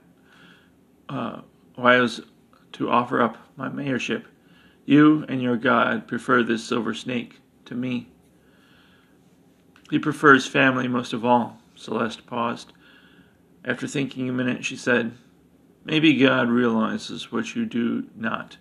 uh, 1.09 1.41
why 1.75 1.97
I 1.97 2.01
was 2.01 2.21
to 2.73 2.89
offer 2.89 3.21
up 3.21 3.37
my 3.57 3.69
mayorship. 3.69 4.25
You 4.85 5.25
and 5.29 5.43
your 5.43 5.57
God 5.57 6.07
prefer 6.07 6.45
this 6.45 6.63
silver 6.63 6.95
snake 6.95 7.41
to 7.65 7.75
me. 7.75 8.09
He 9.91 9.99
prefers 9.99 10.47
family 10.47 10.87
most 10.87 11.13
of 11.13 11.25
all. 11.25 11.59
Celeste 11.75 12.27
paused. 12.27 12.73
After 13.65 13.89
thinking 13.89 14.29
a 14.29 14.33
minute, 14.33 14.65
she 14.65 14.77
said, 14.77 15.13
Maybe 15.85 16.17
God 16.17 16.49
realizes 16.49 17.33
what 17.33 17.57
you 17.57 17.67
do 17.67 18.09
not. 18.15 18.57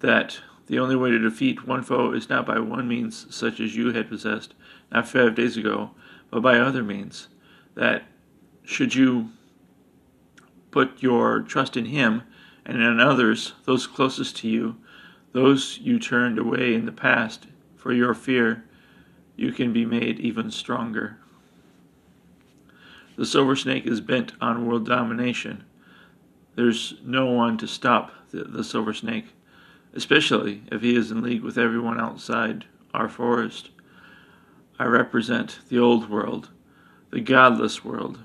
That 0.00 0.40
the 0.66 0.78
only 0.78 0.96
way 0.96 1.10
to 1.10 1.18
defeat 1.18 1.66
one 1.66 1.82
foe 1.82 2.12
is 2.12 2.30
not 2.30 2.46
by 2.46 2.58
one 2.58 2.88
means 2.88 3.26
such 3.34 3.60
as 3.60 3.76
you 3.76 3.92
had 3.92 4.08
possessed 4.08 4.54
not 4.90 5.06
five 5.06 5.34
days 5.34 5.58
ago, 5.58 5.90
but 6.32 6.42
by 6.42 6.58
other 6.58 6.82
means. 6.82 7.28
That 7.76 8.02
should 8.64 8.96
you 8.96 9.28
put 10.72 11.00
your 11.00 11.42
trust 11.42 11.76
in 11.76 11.84
Him 11.84 12.24
and 12.66 12.82
in 12.82 12.98
others, 12.98 13.52
those 13.64 13.86
closest 13.86 14.36
to 14.38 14.48
you, 14.48 14.76
those 15.30 15.78
you 15.80 16.00
turned 16.00 16.40
away 16.40 16.74
in 16.74 16.86
the 16.86 16.92
past 16.92 17.46
for 17.76 17.92
your 17.92 18.14
fear, 18.14 18.64
you 19.36 19.52
can 19.52 19.72
be 19.72 19.86
made 19.86 20.18
even 20.18 20.50
stronger. 20.50 21.18
The 23.14 23.24
silver 23.24 23.54
snake 23.54 23.86
is 23.86 24.00
bent 24.00 24.32
on 24.40 24.66
world 24.66 24.86
domination 24.86 25.62
there's 26.54 26.94
no 27.04 27.26
one 27.26 27.56
to 27.58 27.66
stop 27.66 28.12
the, 28.30 28.44
the 28.44 28.64
silver 28.64 28.92
snake, 28.92 29.26
especially 29.94 30.62
if 30.70 30.82
he 30.82 30.96
is 30.96 31.10
in 31.10 31.22
league 31.22 31.42
with 31.42 31.58
everyone 31.58 32.00
outside 32.00 32.66
our 32.92 33.08
forest. 33.08 33.70
I 34.78 34.84
represent 34.84 35.60
the 35.68 35.78
old 35.78 36.08
world, 36.08 36.50
the 37.10 37.20
godless 37.20 37.84
world. 37.84 38.20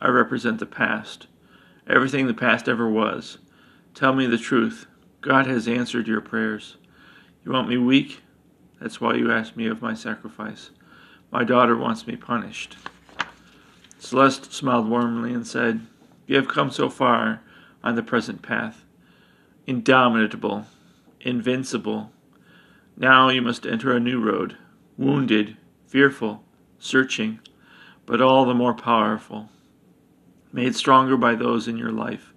I 0.00 0.08
represent 0.08 0.58
the 0.58 0.66
past, 0.66 1.26
everything 1.86 2.26
the 2.26 2.34
past 2.34 2.68
ever 2.68 2.88
was. 2.88 3.38
Tell 3.94 4.12
me 4.12 4.26
the 4.26 4.38
truth. 4.38 4.86
God 5.22 5.46
has 5.46 5.66
answered 5.66 6.06
your 6.06 6.20
prayers. 6.20 6.76
You 7.44 7.52
want 7.52 7.68
me 7.68 7.78
weak? 7.78 8.20
That's 8.80 9.00
why 9.00 9.14
you 9.14 9.32
asked 9.32 9.56
me 9.56 9.66
of 9.66 9.80
my 9.80 9.94
sacrifice. 9.94 10.70
My 11.32 11.44
daughter 11.44 11.76
wants 11.76 12.06
me 12.06 12.16
punished. 12.16 12.76
Celeste 13.98 14.52
smiled 14.52 14.88
warmly 14.88 15.32
and 15.32 15.46
said, 15.46 15.80
You 16.26 16.36
have 16.36 16.48
come 16.48 16.70
so 16.70 16.90
far 16.90 17.40
on 17.82 17.94
the 17.94 18.02
present 18.02 18.42
path. 18.42 18.84
Indomitable, 19.66 20.66
invincible. 21.22 22.12
Now 22.96 23.30
you 23.30 23.42
must 23.42 23.66
enter 23.66 23.92
a 23.92 24.00
new 24.00 24.22
road, 24.22 24.56
wounded, 24.96 25.56
fearful, 25.86 26.42
searching, 26.78 27.40
but 28.04 28.20
all 28.20 28.44
the 28.44 28.54
more 28.54 28.74
powerful. 28.74 29.48
Made 30.52 30.74
stronger 30.74 31.16
by 31.16 31.34
those 31.34 31.68
in 31.68 31.76
your 31.76 31.92
life, 31.92 32.32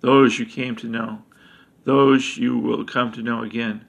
those 0.00 0.38
you 0.38 0.46
came 0.46 0.76
to 0.76 0.86
know, 0.86 1.22
those 1.84 2.36
you 2.36 2.58
will 2.58 2.84
come 2.84 3.12
to 3.12 3.22
know 3.22 3.42
again, 3.42 3.84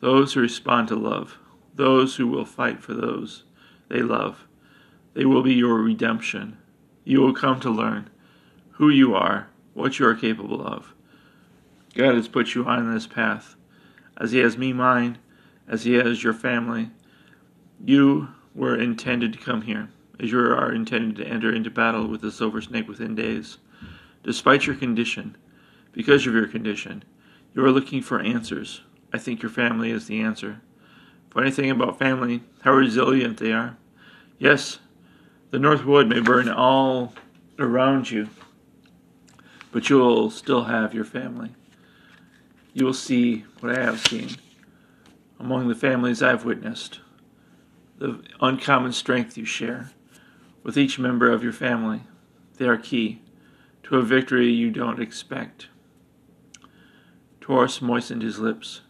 those 0.00 0.32
who 0.32 0.40
respond 0.40 0.88
to 0.88 0.96
love, 0.96 1.38
those 1.74 2.16
who 2.16 2.26
will 2.26 2.44
fight 2.44 2.82
for 2.82 2.94
those 2.94 3.44
they 3.88 4.02
love. 4.02 4.46
They 5.14 5.24
will 5.24 5.42
be 5.42 5.54
your 5.54 5.76
redemption. 5.76 6.58
You 7.04 7.20
will 7.20 7.32
come 7.32 7.58
to 7.60 7.70
learn 7.70 8.10
who 8.72 8.90
you 8.90 9.14
are 9.14 9.48
what 9.78 9.98
you 9.98 10.06
are 10.06 10.14
capable 10.14 10.66
of. 10.66 10.92
God 11.94 12.16
has 12.16 12.28
put 12.28 12.54
you 12.54 12.64
on 12.64 12.92
this 12.92 13.06
path, 13.06 13.54
as 14.16 14.32
He 14.32 14.38
has 14.40 14.58
me 14.58 14.72
mine, 14.72 15.18
as 15.68 15.84
He 15.84 15.94
has 15.94 16.22
your 16.22 16.34
family. 16.34 16.90
You 17.84 18.28
were 18.54 18.78
intended 18.78 19.32
to 19.32 19.38
come 19.38 19.62
here, 19.62 19.90
as 20.18 20.32
you 20.32 20.40
are 20.40 20.72
intended 20.72 21.16
to 21.16 21.28
enter 21.28 21.52
into 21.52 21.70
battle 21.70 22.06
with 22.06 22.20
the 22.20 22.32
silver 22.32 22.60
snake 22.60 22.88
within 22.88 23.14
days. 23.14 23.58
Despite 24.24 24.66
your 24.66 24.76
condition, 24.76 25.36
because 25.92 26.26
of 26.26 26.34
your 26.34 26.48
condition, 26.48 27.04
you 27.54 27.64
are 27.64 27.70
looking 27.70 28.02
for 28.02 28.20
answers, 28.20 28.82
I 29.12 29.18
think 29.18 29.42
your 29.42 29.50
family 29.50 29.90
is 29.90 30.06
the 30.06 30.20
answer. 30.20 30.60
Funny 31.30 31.50
thing 31.50 31.70
about 31.70 31.98
family, 31.98 32.42
how 32.62 32.72
resilient 32.72 33.38
they 33.38 33.52
are. 33.52 33.76
Yes, 34.38 34.80
the 35.50 35.58
North 35.58 35.84
Wood 35.84 36.08
may 36.08 36.20
burn 36.20 36.48
all 36.48 37.14
around 37.58 38.10
you, 38.10 38.28
but 39.72 39.88
you 39.88 39.98
will 39.98 40.30
still 40.30 40.64
have 40.64 40.94
your 40.94 41.04
family. 41.04 41.50
You 42.74 42.84
will 42.84 42.94
see 42.94 43.44
what 43.60 43.76
I 43.76 43.82
have 43.82 44.06
seen 44.06 44.30
among 45.38 45.68
the 45.68 45.74
families 45.74 46.22
I've 46.22 46.44
witnessed, 46.44 47.00
the 47.98 48.22
uncommon 48.40 48.92
strength 48.92 49.36
you 49.36 49.44
share 49.44 49.90
with 50.62 50.78
each 50.78 50.98
member 50.98 51.30
of 51.30 51.42
your 51.42 51.52
family. 51.52 52.02
They 52.56 52.66
are 52.66 52.76
key 52.76 53.22
to 53.84 53.96
a 53.96 54.02
victory 54.02 54.50
you 54.50 54.70
don't 54.70 55.00
expect. 55.00 55.68
Taurus 57.40 57.80
moistened 57.80 58.22
his 58.22 58.38
lips. 58.38 58.82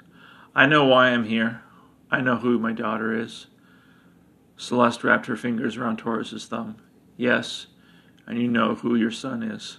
I 0.54 0.66
know 0.66 0.84
why 0.84 1.08
I'm 1.08 1.24
here. 1.24 1.62
I 2.10 2.20
know 2.20 2.36
who 2.36 2.58
my 2.58 2.72
daughter 2.72 3.18
is. 3.18 3.46
Celeste 4.56 5.04
wrapped 5.04 5.26
her 5.26 5.36
fingers 5.36 5.76
around 5.76 5.98
Taurus's 5.98 6.46
thumb. 6.46 6.76
Yes, 7.16 7.68
and 8.26 8.40
you 8.40 8.48
know 8.48 8.74
who 8.74 8.96
your 8.96 9.10
son 9.10 9.42
is. 9.42 9.78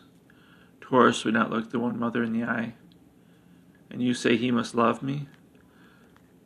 Taurus 0.80 1.26
would 1.26 1.34
not 1.34 1.52
look 1.52 1.70
the 1.70 1.80
one 1.80 2.00
mother 2.00 2.24
in 2.24 2.34
the 2.34 2.44
eye. 2.44 2.74
And 3.92 4.02
you 4.02 4.14
say 4.14 4.38
he 4.38 4.52
must 4.52 4.74
love 4.74 5.04
me? 5.04 5.28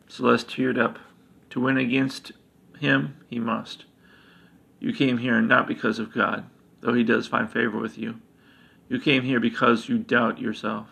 Celeste 0.08 0.48
teared 0.48 0.78
up. 0.80 1.00
To 1.52 1.60
win 1.60 1.78
against 1.78 2.32
him, 2.80 3.18
he 3.28 3.40
must. 3.40 3.86
You 4.80 4.94
came 4.94 5.20
here 5.20 5.42
not 5.42 5.68
because 5.68 6.00
of 6.00 6.14
God, 6.14 6.46
though 6.82 6.94
he 6.94 7.04
does 7.04 7.28
find 7.28 7.50
favor 7.50 7.78
with 7.78 7.98
you. 7.98 8.20
You 8.90 9.00
came 9.00 9.24
here 9.24 9.40
because 9.40 9.88
you 9.88 9.98
doubt 9.98 10.40
yourself. 10.40 10.88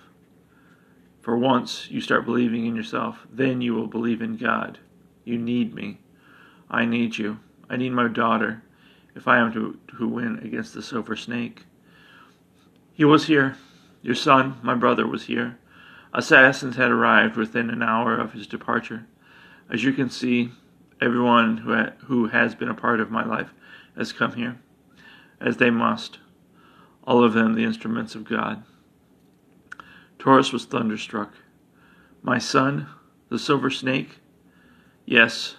For 1.22 1.38
once 1.38 1.90
you 1.92 2.02
start 2.02 2.26
believing 2.26 2.66
in 2.66 2.76
yourself, 2.76 3.28
then 3.32 3.62
you 3.62 3.74
will 3.74 3.88
believe 3.88 4.22
in 4.22 4.38
God. 4.38 4.80
You 5.24 5.38
need 5.38 5.76
me. 5.76 6.00
I 6.70 6.86
need 6.86 7.18
you. 7.18 7.40
I 7.70 7.78
need 7.78 7.92
my 7.92 8.08
daughter 8.08 8.64
if 9.14 9.28
I 9.28 9.38
am 9.38 9.54
to, 9.54 9.78
to 9.98 10.08
win 10.08 10.40
against 10.40 10.74
the 10.74 10.82
silver 10.82 11.16
snake. 11.16 11.66
He 12.94 13.06
was 13.06 13.28
here. 13.28 13.58
Your 14.02 14.16
son, 14.16 14.58
my 14.64 14.74
brother, 14.74 15.06
was 15.06 15.26
here. 15.26 15.60
Assassins 16.14 16.76
had 16.76 16.92
arrived 16.92 17.36
within 17.36 17.70
an 17.70 17.84
hour 17.84 18.18
of 18.18 18.34
his 18.34 18.48
departure. 18.48 19.06
As 19.70 19.84
you 19.84 19.94
can 19.94 20.10
see, 20.10 20.52
everyone 21.02 21.58
who, 21.58 21.74
ha- 21.74 21.94
who 22.06 22.28
has 22.28 22.56
been 22.56 22.70
a 22.70 22.74
part 22.74 23.00
of 23.00 23.12
my 23.12 23.26
life 23.26 23.54
has 23.98 24.14
come 24.14 24.34
here, 24.34 24.60
as 25.40 25.58
they 25.58 25.70
must, 25.70 26.20
all 27.04 27.24
of 27.24 27.34
them 27.34 27.56
the 27.56 27.64
instruments 27.64 28.16
of 28.16 28.24
God. 28.24 28.64
Taurus 30.20 30.54
was 30.54 30.66
thunderstruck. 30.66 31.34
My 32.22 32.38
son, 32.38 32.88
the 33.30 33.40
silver 33.40 33.72
snake? 33.72 34.20
Yes, 35.06 35.56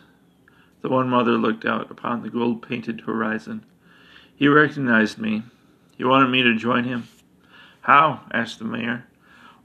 the 0.83 0.89
one 0.89 1.09
mother 1.09 1.33
looked 1.33 1.65
out 1.65 1.91
upon 1.91 2.23
the 2.23 2.31
gold 2.31 2.63
painted 2.63 3.03
horizon. 3.03 3.65
He 4.35 4.47
recognized 4.49 5.19
me. 5.19 5.43
He 5.97 6.05
wanted 6.05 6.29
me 6.29 6.43
to 6.43 6.57
join 6.57 6.85
him. 6.85 7.09
How? 7.83 8.23
asked 8.33 8.61
the 8.61 8.65
mayor. 8.65 9.07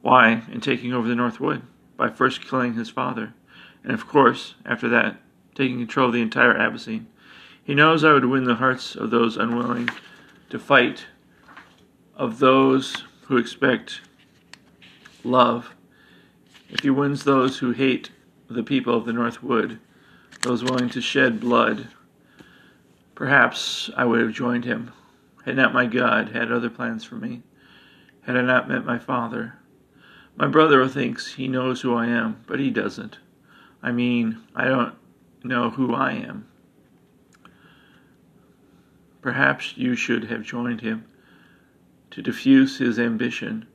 Why, 0.02 0.44
in 0.52 0.62
taking 0.62 0.94
over 0.94 1.08
the 1.08 1.16
North 1.16 1.40
Wood, 1.40 1.62
by 1.96 2.10
first 2.10 2.48
killing 2.48 2.74
his 2.74 2.90
father, 2.90 3.34
and 3.84 3.94
of 3.94 4.08
course, 4.08 4.56
after 4.66 4.90
that, 4.90 5.18
taking 5.58 5.80
control 5.80 6.08
of 6.08 6.14
the 6.14 6.22
entire 6.22 6.56
Abyssine. 6.56 7.08
He 7.64 7.74
knows 7.74 8.04
I 8.04 8.14
would 8.14 8.26
win 8.26 8.44
the 8.44 8.56
hearts 8.56 8.96
of 8.96 9.10
those 9.10 9.38
unwilling 9.38 9.90
to 10.52 10.60
fight, 10.60 11.08
of 12.16 12.40
those 12.40 13.04
who 13.24 13.38
expect 13.38 14.02
love. 15.24 15.74
If 16.70 16.82
he 16.82 16.92
wins 16.92 17.24
those 17.24 17.58
who 17.58 17.72
hate 17.72 18.12
the 18.50 18.64
people 18.64 18.96
of 18.96 19.06
the 19.06 19.14
North 19.14 19.42
Wood, 19.42 19.80
those 20.44 20.64
willing 20.64 20.90
to 20.90 21.02
shed 21.02 21.40
blood. 21.40 21.88
Perhaps 23.16 23.90
I 23.98 24.06
would 24.06 24.22
have 24.22 24.34
joined 24.34 24.66
him, 24.66 24.92
had 25.44 25.56
not 25.56 25.74
my 25.74 25.88
God 25.88 26.30
had 26.30 26.52
other 26.52 26.70
plans 26.70 27.04
for 27.04 27.16
me, 27.16 27.42
had 28.22 28.38
I 28.38 28.42
not 28.42 28.70
met 28.70 28.86
my 28.86 29.00
father. 29.00 29.56
My 30.36 30.48
brother 30.48 30.88
thinks 30.88 31.34
he 31.34 31.48
knows 31.48 31.82
who 31.82 31.96
I 31.96 32.06
am, 32.06 32.44
but 32.46 32.60
he 32.60 32.70
doesn't. 32.70 33.18
I 33.82 33.92
mean, 33.92 34.44
I 34.56 34.66
don't 34.66 34.94
know 35.44 35.70
who 35.70 35.94
I 35.94 36.14
am. 36.14 36.48
Perhaps 39.22 39.78
you 39.78 39.96
should 39.96 40.26
have 40.26 40.44
joined 40.44 40.82
him 40.82 41.06
to 42.12 42.22
diffuse 42.22 42.78
his 42.78 42.98
ambition. 42.98 43.68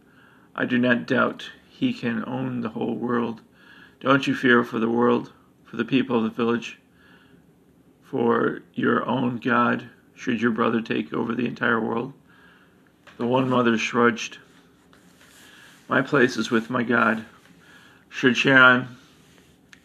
I 0.54 0.64
do 0.64 0.78
not 0.78 1.06
doubt 1.06 1.50
he 1.68 1.92
can 1.92 2.24
own 2.26 2.60
the 2.60 2.70
whole 2.70 2.94
world. 2.94 3.42
Don't 4.00 4.26
you 4.26 4.34
fear 4.34 4.64
for 4.64 4.78
the 4.78 4.90
world? 4.90 5.32
for 5.72 5.78
the 5.78 5.84
people 5.86 6.18
of 6.18 6.24
the 6.24 6.28
village, 6.28 6.78
for 8.02 8.60
your 8.74 9.08
own 9.08 9.38
God, 9.38 9.88
should 10.14 10.42
your 10.42 10.50
brother 10.50 10.82
take 10.82 11.14
over 11.14 11.34
the 11.34 11.46
entire 11.46 11.80
world? 11.80 12.12
The 13.16 13.26
one 13.26 13.48
mother 13.48 13.78
shrugged. 13.78 14.36
My 15.88 16.02
place 16.02 16.36
is 16.36 16.50
with 16.50 16.68
my 16.68 16.82
God. 16.82 17.24
Should 18.10 18.36
Charon 18.36 18.86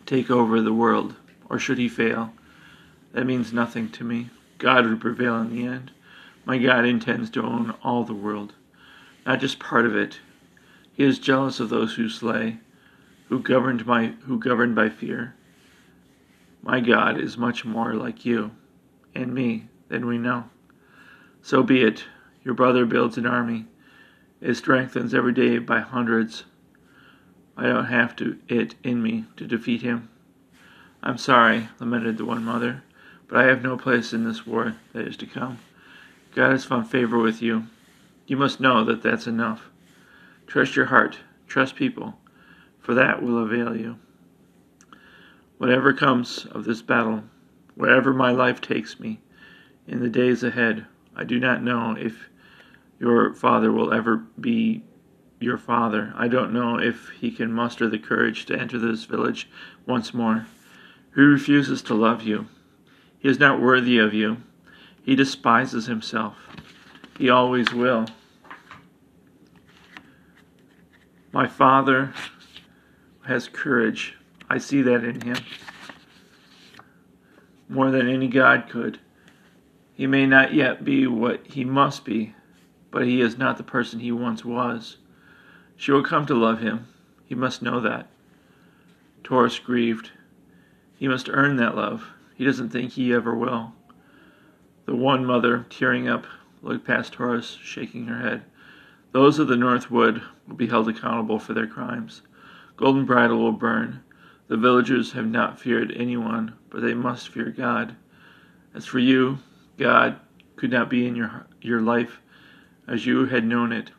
take 0.05 0.29
over 0.29 0.61
the 0.61 0.73
world, 0.73 1.15
or 1.49 1.59
should 1.59 1.77
he 1.77 1.89
fail? 1.89 2.33
That 3.13 3.25
means 3.25 3.53
nothing 3.53 3.89
to 3.91 4.03
me. 4.03 4.29
God 4.57 4.85
would 4.85 5.01
prevail 5.01 5.37
in 5.37 5.55
the 5.55 5.65
end. 5.65 5.91
My 6.45 6.57
God 6.57 6.85
intends 6.85 7.29
to 7.31 7.43
own 7.43 7.75
all 7.83 8.03
the 8.03 8.13
world, 8.13 8.53
not 9.25 9.39
just 9.39 9.59
part 9.59 9.85
of 9.85 9.95
it. 9.95 10.19
He 10.93 11.03
is 11.03 11.19
jealous 11.19 11.59
of 11.59 11.69
those 11.69 11.95
who 11.95 12.09
slay, 12.09 12.57
who 13.29 13.39
governed 13.39 13.85
by 13.85 14.13
who 14.25 14.39
govern 14.39 14.73
by 14.73 14.89
fear. 14.89 15.35
My 16.63 16.79
God 16.79 17.19
is 17.19 17.37
much 17.37 17.65
more 17.65 17.93
like 17.93 18.25
you 18.25 18.51
and 19.13 19.33
me 19.33 19.67
than 19.89 20.05
we 20.05 20.17
know. 20.17 20.45
So 21.41 21.63
be 21.63 21.83
it. 21.83 22.05
Your 22.43 22.53
brother 22.53 22.85
builds 22.85 23.17
an 23.17 23.25
army. 23.25 23.65
It 24.41 24.55
strengthens 24.55 25.13
every 25.13 25.33
day 25.33 25.57
by 25.57 25.79
hundreds. 25.79 26.45
I 27.55 27.63
don't 27.63 27.85
have 27.85 28.15
to 28.17 28.37
it 28.47 28.75
in 28.83 29.01
me 29.01 29.25
to 29.35 29.45
defeat 29.45 29.81
him. 29.81 30.09
I'm 31.03 31.17
sorry, 31.17 31.69
lamented 31.79 32.17
the 32.17 32.25
one 32.25 32.43
mother, 32.43 32.83
but 33.27 33.37
I 33.37 33.45
have 33.45 33.61
no 33.61 33.77
place 33.77 34.13
in 34.13 34.23
this 34.23 34.45
war 34.45 34.75
that 34.93 35.07
is 35.07 35.17
to 35.17 35.25
come. 35.25 35.59
God 36.35 36.51
has 36.51 36.65
found 36.65 36.89
favor 36.89 37.19
with 37.19 37.41
you. 37.41 37.67
You 38.25 38.37
must 38.37 38.59
know 38.59 38.83
that 38.83 39.01
that's 39.01 39.27
enough. 39.27 39.69
Trust 40.47 40.75
your 40.75 40.85
heart, 40.85 41.19
trust 41.47 41.75
people, 41.75 42.19
for 42.79 42.93
that 42.93 43.21
will 43.21 43.43
avail 43.43 43.75
you. 43.75 43.97
Whatever 45.57 45.93
comes 45.93 46.45
of 46.45 46.65
this 46.65 46.81
battle, 46.81 47.23
wherever 47.75 48.13
my 48.13 48.31
life 48.31 48.61
takes 48.61 48.99
me 48.99 49.19
in 49.87 49.99
the 49.99 50.09
days 50.09 50.43
ahead, 50.43 50.85
I 51.15 51.23
do 51.23 51.39
not 51.39 51.63
know 51.63 51.95
if 51.97 52.29
your 52.99 53.33
father 53.33 53.71
will 53.71 53.93
ever 53.93 54.17
be 54.39 54.83
your 55.39 55.57
father. 55.57 56.13
I 56.15 56.27
don't 56.27 56.53
know 56.53 56.79
if 56.79 57.09
he 57.19 57.31
can 57.31 57.51
muster 57.51 57.87
the 57.89 57.99
courage 57.99 58.45
to 58.45 58.59
enter 58.59 58.79
this 58.79 59.05
village 59.05 59.49
once 59.85 60.13
more. 60.13 60.47
He 61.15 61.21
refuses 61.21 61.81
to 61.83 61.93
love 61.93 62.23
you. 62.23 62.47
He 63.19 63.27
is 63.27 63.39
not 63.39 63.61
worthy 63.61 63.97
of 63.97 64.13
you. 64.13 64.37
He 65.03 65.15
despises 65.15 65.87
himself. 65.87 66.35
He 67.17 67.29
always 67.29 67.73
will. 67.73 68.07
My 71.31 71.47
father 71.47 72.13
has 73.25 73.47
courage 73.47 74.15
I 74.49 74.57
see 74.57 74.81
that 74.83 75.03
in 75.03 75.21
him 75.21 75.37
more 77.69 77.91
than 77.91 78.07
any 78.07 78.27
God 78.27 78.69
could. 78.69 78.99
He 79.93 80.07
may 80.07 80.25
not 80.25 80.53
yet 80.53 80.85
be 80.85 81.07
what 81.07 81.45
he 81.47 81.65
must 81.65 82.05
be, 82.05 82.33
but 82.91 83.05
he 83.05 83.19
is 83.19 83.37
not 83.37 83.57
the 83.57 83.63
person 83.63 83.99
he 83.99 84.11
once 84.11 84.45
was. 84.45 84.97
She 85.75 85.91
will 85.91 86.03
come 86.03 86.25
to 86.27 86.35
love 86.35 86.59
him. 86.59 86.87
He 87.25 87.35
must 87.35 87.61
know 87.61 87.79
that. 87.81 88.07
Taurus 89.23 89.59
grieved. 89.59 90.11
He 90.97 91.07
must 91.07 91.29
earn 91.29 91.57
that 91.57 91.75
love. 91.75 92.07
He 92.35 92.43
doesn't 92.43 92.69
think 92.69 92.93
he 92.93 93.13
ever 93.13 93.35
will. 93.35 93.73
The 94.85 94.95
one 94.95 95.25
mother, 95.25 95.67
tearing 95.69 96.07
up, 96.07 96.25
looked 96.63 96.87
past 96.87 97.15
Horace, 97.15 97.57
shaking 97.61 98.07
her 98.07 98.19
head. 98.19 98.45
Those 99.11 99.37
of 99.37 99.47
the 99.47 99.55
North 99.55 99.91
Wood 99.91 100.23
will 100.47 100.55
be 100.55 100.67
held 100.67 100.89
accountable 100.89 101.37
for 101.37 101.53
their 101.53 101.67
crimes. 101.67 102.23
Golden 102.77 103.05
Bridle 103.05 103.37
will 103.37 103.51
burn. 103.51 104.03
The 104.47 104.57
villagers 104.57 105.11
have 105.11 105.27
not 105.27 105.59
feared 105.59 105.93
anyone, 105.95 106.55
but 106.71 106.81
they 106.81 106.95
must 106.95 107.29
fear 107.29 107.51
God. 107.51 107.95
As 108.73 108.85
for 108.85 108.99
you, 108.99 109.37
God 109.77 110.19
could 110.55 110.71
not 110.71 110.89
be 110.89 111.07
in 111.07 111.15
your, 111.15 111.45
your 111.61 111.81
life 111.81 112.21
as 112.87 113.05
you 113.05 113.25
had 113.25 113.45
known 113.45 113.71
it. 113.71 113.91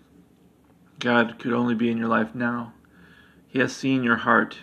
God 0.99 1.39
could 1.39 1.53
only 1.53 1.77
be 1.77 1.91
in 1.91 1.99
your 1.99 2.09
life 2.09 2.35
now. 2.35 2.73
He 3.47 3.61
has 3.61 3.75
seen 3.75 4.03
your 4.03 4.17
heart. 4.17 4.59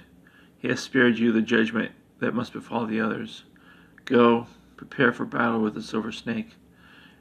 He 0.58 0.68
has 0.68 0.82
spared 0.82 1.18
you 1.18 1.32
the 1.32 1.42
judgment 1.42 1.92
that 2.20 2.34
must 2.34 2.54
befall 2.54 2.86
the 2.86 3.00
others. 3.00 3.44
Go, 4.06 4.48
prepare 4.78 5.12
for 5.12 5.26
battle 5.26 5.62
with 5.62 5.74
the 5.74 5.82
silver 5.82 6.12
snake, 6.12 6.56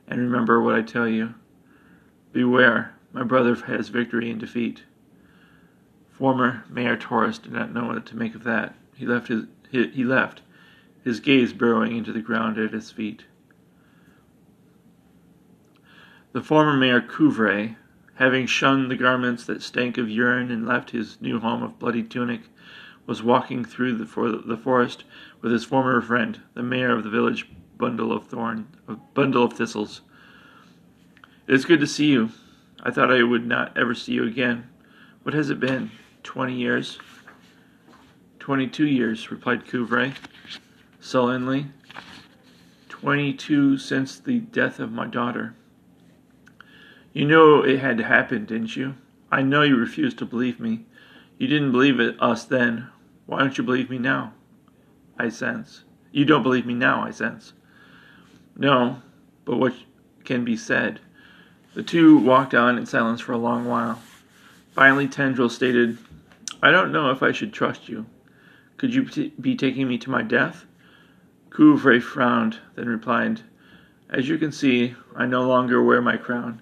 and 0.07 0.21
remember 0.21 0.61
what 0.61 0.75
I 0.75 0.83
tell 0.83 1.09
you. 1.09 1.35
Beware, 2.33 2.95
my 3.13 3.23
brother 3.23 3.55
has 3.55 3.89
victory 3.89 4.31
and 4.31 4.41
defeat. 4.41 4.83
Former 6.11 6.65
Mayor 6.69 6.97
Taurus 6.97 7.39
did 7.39 7.53
not 7.53 7.73
know 7.73 7.87
what 7.87 8.07
to 8.07 8.17
make 8.17 8.35
of 8.35 8.45
that. 8.45 8.75
He 8.95 9.07
left 9.07 9.29
his 9.29 9.45
he, 9.71 9.89
he 9.89 10.05
left, 10.05 10.43
his 11.03 11.21
gaze 11.21 11.53
burrowing 11.53 11.97
into 11.97 12.13
the 12.13 12.21
ground 12.21 12.59
at 12.59 12.73
his 12.73 12.91
feet. 12.91 13.25
The 16.33 16.43
former 16.43 16.77
Mayor 16.77 17.01
Couvray, 17.01 17.77
having 18.15 18.47
shunned 18.47 18.91
the 18.91 18.97
garments 18.97 19.45
that 19.47 19.63
stank 19.63 19.99
of 19.99 20.09
urine 20.09 20.51
and 20.51 20.67
left 20.67 20.91
his 20.91 21.21
new 21.21 21.41
home 21.41 21.63
of 21.63 21.79
bloody 21.79 22.03
tunic, 22.03 22.43
was 23.07 23.23
walking 23.23 23.65
through 23.65 23.97
the, 23.97 24.07
for 24.07 24.31
the 24.31 24.57
forest 24.57 25.05
with 25.41 25.53
his 25.53 25.65
former 25.65 26.01
friend, 26.01 26.41
the 26.55 26.63
mayor 26.63 26.97
of 26.97 27.05
the 27.05 27.11
village 27.11 27.49
bundle 27.77 28.13
of 28.13 28.29
thorn, 28.29 28.67
bundle 29.13 29.45
of 29.45 29.53
thistles. 29.53 30.01
It 31.47 31.55
is 31.55 31.65
good 31.65 31.81
to 31.81 31.87
see 31.87 32.07
you. 32.07 32.31
I 32.83 32.91
thought 32.91 33.13
I 33.13 33.23
would 33.23 33.47
not 33.47 33.77
ever 33.77 33.95
see 33.95 34.13
you 34.13 34.27
again. 34.27 34.69
What 35.23 35.35
has 35.35 35.51
it 35.51 35.61
been? 35.61 35.91
Twenty 36.23 36.55
years? 36.55 36.99
Twenty-two 38.39 38.87
years, 38.87 39.31
replied 39.31 39.67
Couvray, 39.67 40.15
sullenly. 41.01 41.67
Twenty-two 42.89 43.79
since 43.79 44.19
the 44.19 44.41
death 44.41 44.79
of 44.79 44.93
my 44.93 45.07
daughter. 45.07 45.55
You 47.13 47.27
know 47.27 47.63
it 47.63 47.81
had 47.81 47.97
to 47.99 48.05
happen, 48.05 48.45
didn't 48.45 48.77
you? 48.77 48.97
I 49.31 49.43
know 49.43 49.63
you 49.63 49.77
refused 49.77 50.19
to 50.19 50.27
believe 50.27 50.61
me. 50.61 50.85
You 51.39 51.49
didn't 51.49 51.73
believe 51.73 52.01
it, 52.01 52.17
us 52.21 52.45
then. 52.45 52.89
Why 53.27 53.41
don't 53.41 53.57
you 53.57 53.65
believe 53.65 53.91
me 53.91 53.99
now? 53.99 54.35
I 55.19 55.29
sense. 55.29 55.85
You 56.13 56.25
don't 56.25 56.43
believe 56.43 56.67
me 56.67 56.75
now, 56.75 57.03
I 57.03 57.11
sense. 57.11 57.53
No, 58.57 59.03
but 59.45 59.57
what 59.57 59.75
can 60.25 60.45
be 60.45 60.57
said? 60.57 61.01
The 61.75 61.83
two 61.83 62.19
walked 62.19 62.55
on 62.55 62.79
in 62.79 62.87
silence 62.87 63.21
for 63.21 63.33
a 63.33 63.39
long 63.39 63.65
while. 63.65 64.01
Finally, 64.73 65.09
Tendril 65.09 65.49
stated, 65.49 65.99
I 66.63 66.71
don't 66.71 66.93
know 66.93 67.11
if 67.11 67.23
I 67.23 67.33
should 67.33 67.53
trust 67.53 67.89
you. 67.89 68.07
Could 68.77 68.95
you 68.95 69.05
t- 69.07 69.33
be 69.41 69.57
taking 69.57 69.89
me 69.89 69.99
to 69.99 70.11
my 70.11 70.23
death? 70.23 70.67
Couvray 71.51 72.01
frowned, 72.01 72.59
then 72.75 72.89
replied, 72.89 73.43
As 74.11 74.29
you 74.29 74.39
can 74.39 74.51
see, 74.51 74.95
I 75.15 75.27
no 75.27 75.47
longer 75.47 75.83
wear 75.83 76.03
my 76.03 76.17
crown. 76.17 76.61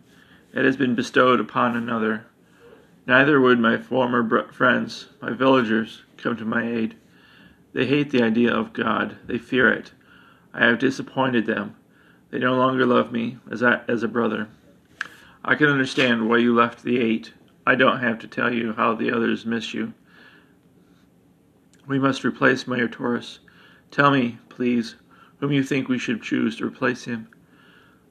It 0.53 0.65
has 0.65 0.77
been 0.77 0.95
bestowed 0.95 1.41
upon 1.41 1.77
another. 1.77 2.27
Neither 3.07 3.41
would 3.41 3.59
my 3.59 3.79
former 3.79 4.53
friends, 4.53 5.09
my 5.21 5.33
villagers, 5.33 6.03
come 6.17 6.37
to 6.37 6.45
my 6.45 6.67
aid. 6.67 6.97
They 7.73 7.87
hate 7.87 8.11
the 8.11 8.23
idea 8.23 8.55
of 8.55 8.73
God. 8.73 9.17
They 9.27 9.39
fear 9.39 9.69
it. 9.69 9.93
I 10.55 10.67
have 10.67 10.79
disappointed 10.79 11.47
them. 11.47 11.75
They 12.31 12.39
no 12.39 12.55
longer 12.55 12.87
love 12.87 13.11
me 13.11 13.39
as, 13.51 13.63
as 13.63 14.03
a 14.03 14.09
brother. 14.09 14.49
I 15.45 15.55
can 15.57 15.69
understand 15.69 16.29
why 16.29 16.39
you 16.39 16.55
left 16.55 16.83
the 16.83 17.01
eight. 17.01 17.33
I 17.67 17.75
don't 17.75 18.01
have 18.01 18.19
to 18.21 18.29
tell 18.29 18.53
you 18.53 18.73
how 18.75 18.95
the 18.95 19.11
others 19.11 19.45
miss 19.45 19.75
you. 19.75 19.95
We 21.87 21.99
must 21.99 22.25
replace 22.25 22.69
Mayor 22.69 22.89
Taurus. 22.89 23.41
Tell 23.91 24.11
me, 24.13 24.39
please, 24.49 24.95
whom 25.39 25.51
you 25.51 25.65
think 25.65 25.89
we 25.89 25.99
should 25.99 26.23
choose 26.23 26.57
to 26.57 26.67
replace 26.67 27.05
him. 27.05 27.29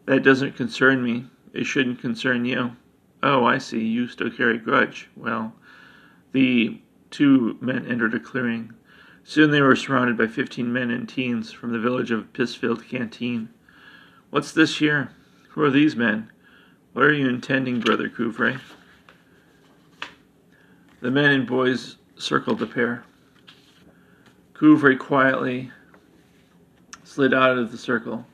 That 0.06 0.24
doesn't 0.24 0.58
concern 0.58 1.02
me. 1.02 1.28
It 1.54 1.64
shouldn't 1.64 2.02
concern 2.02 2.44
you. 2.44 2.76
Oh, 3.24 3.46
I 3.46 3.58
see. 3.58 3.84
You 3.84 4.08
still 4.08 4.32
carry 4.32 4.58
grudge. 4.58 5.10
Well, 5.16 5.54
the 6.32 6.82
two 7.10 7.58
men 7.62 7.86
entered 7.86 8.16
a 8.16 8.20
clearing. 8.20 8.74
Soon 9.24 9.52
they 9.52 9.62
were 9.62 9.76
surrounded 9.76 10.18
by 10.18 10.28
fifteen 10.28 10.74
men 10.74 10.90
and 10.90 11.08
teens 11.08 11.52
from 11.52 11.72
the 11.72 11.80
village 11.80 12.10
of 12.10 12.34
Pissfield 12.34 12.88
Canteen. 12.88 13.50
What's 14.32 14.52
this 14.52 14.80
here? 14.80 15.12
Who 15.50 15.62
are 15.62 15.70
these 15.70 15.96
men? 15.96 16.32
What 16.94 17.06
are 17.06 17.14
you 17.14 17.30
intending, 17.30 17.80
Brother 17.80 18.10
Couvray? 18.10 18.60
The 21.02 21.12
men 21.12 21.32
and 21.32 21.48
boys 21.48 21.98
circled 22.18 22.60
the 22.60 22.68
pair. 22.68 23.04
Couvray 24.54 24.98
quietly 24.98 25.72
slid 27.04 27.34
out 27.34 27.58
of 27.58 27.72
the 27.72 27.78
circle. 27.78 28.26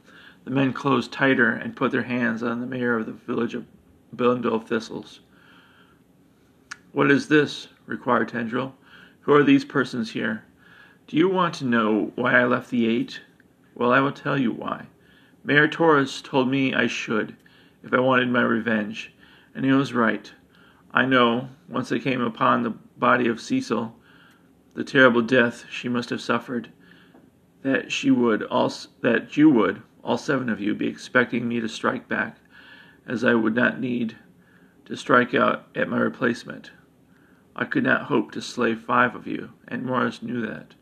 The 0.45 0.51
men 0.51 0.71
closed 0.71 1.11
tighter 1.11 1.51
and 1.51 1.75
put 1.75 1.91
their 1.91 2.03
hands 2.03 2.43
on 2.43 2.61
the 2.61 2.67
mayor 2.67 2.97
of 2.97 3.05
the 3.05 3.11
village 3.11 3.55
of 3.55 3.65
Of 4.19 4.67
Thistles. 4.67 5.19
What 6.91 7.11
is 7.11 7.27
this? 7.27 7.67
required 7.85 8.29
Tendril. 8.29 8.73
Who 9.21 9.33
are 9.33 9.43
these 9.43 9.65
persons 9.65 10.11
here? 10.11 10.43
Do 11.07 11.17
you 11.17 11.29
want 11.29 11.53
to 11.55 11.65
know 11.65 12.11
why 12.15 12.39
I 12.39 12.45
left 12.45 12.69
the 12.69 12.87
eight? 12.87 13.21
Well, 13.75 13.91
I 13.91 13.99
will 13.99 14.11
tell 14.11 14.37
you 14.37 14.51
why. 14.51 14.87
Mayor 15.43 15.67
Torres 15.67 16.21
told 16.21 16.49
me 16.49 16.73
I 16.73 16.87
should, 16.87 17.35
if 17.83 17.93
I 17.93 17.99
wanted 17.99 18.29
my 18.29 18.41
revenge, 18.41 19.13
and 19.53 19.63
he 19.63 19.71
was 19.71 19.93
right. 19.93 20.31
I 20.91 21.05
know, 21.05 21.49
once 21.69 21.91
I 21.91 21.99
came 21.99 22.21
upon 22.21 22.63
the 22.63 22.71
body 22.71 23.27
of 23.27 23.39
Cecil, 23.39 23.95
the 24.73 24.83
terrible 24.83 25.21
death 25.21 25.65
she 25.69 25.87
must 25.89 26.09
have 26.09 26.21
suffered, 26.21 26.69
that 27.61 27.91
she 27.91 28.11
would 28.11 28.43
all 28.43 28.71
that 29.01 29.37
you 29.37 29.49
would, 29.49 29.81
all 30.03 30.17
seven 30.17 30.49
of 30.49 30.59
you, 30.59 30.73
be 30.73 30.87
expecting 30.87 31.47
me 31.47 31.59
to 31.59 31.69
strike 31.69 32.07
back, 32.07 32.37
as 33.07 33.23
I 33.23 33.33
would 33.33 33.55
not 33.55 33.79
need 33.79 34.17
to 34.85 34.95
strike 34.95 35.33
out 35.33 35.67
at 35.75 35.89
my 35.89 35.97
replacement. 35.97 36.71
I 37.55 37.65
could 37.65 37.83
not 37.83 38.03
hope 38.03 38.31
to 38.33 38.41
slay 38.41 38.75
five 38.75 39.15
of 39.15 39.25
you, 39.25 39.51
and 39.67 39.83
Morris 39.83 40.21
knew 40.21 40.45
that. 40.45 40.75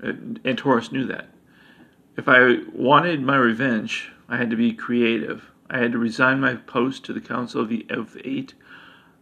And, 0.00 0.40
and 0.44 0.58
Taurus 0.58 0.92
knew 0.92 1.06
that. 1.06 1.30
If 2.16 2.28
I 2.28 2.58
wanted 2.74 3.22
my 3.22 3.36
revenge, 3.36 4.10
I 4.28 4.36
had 4.36 4.50
to 4.50 4.56
be 4.56 4.72
creative. 4.72 5.50
I 5.70 5.78
had 5.78 5.92
to 5.92 5.98
resign 5.98 6.40
my 6.40 6.56
post 6.56 7.04
to 7.04 7.12
the 7.12 7.20
Council 7.20 7.62
of 7.62 7.68
the 7.68 7.86
of 7.88 8.16
Eight. 8.24 8.54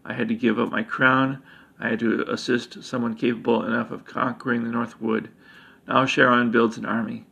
I 0.05 0.15
had 0.15 0.29
to 0.29 0.35
give 0.35 0.59
up 0.59 0.71
my 0.71 0.83
crown. 0.83 1.43
I 1.79 1.91
had 1.91 2.01
to 2.01 2.23
assist 2.29 2.83
someone 2.83 3.15
capable 3.15 3.65
enough 3.65 3.91
of 3.91 4.05
conquering 4.05 4.65
the 4.65 4.71
North 4.71 5.01
Wood. 5.01 5.31
Now 5.87 6.07
Charon 6.07 6.51
builds 6.51 6.77
an 6.77 6.87
army. 6.87 7.27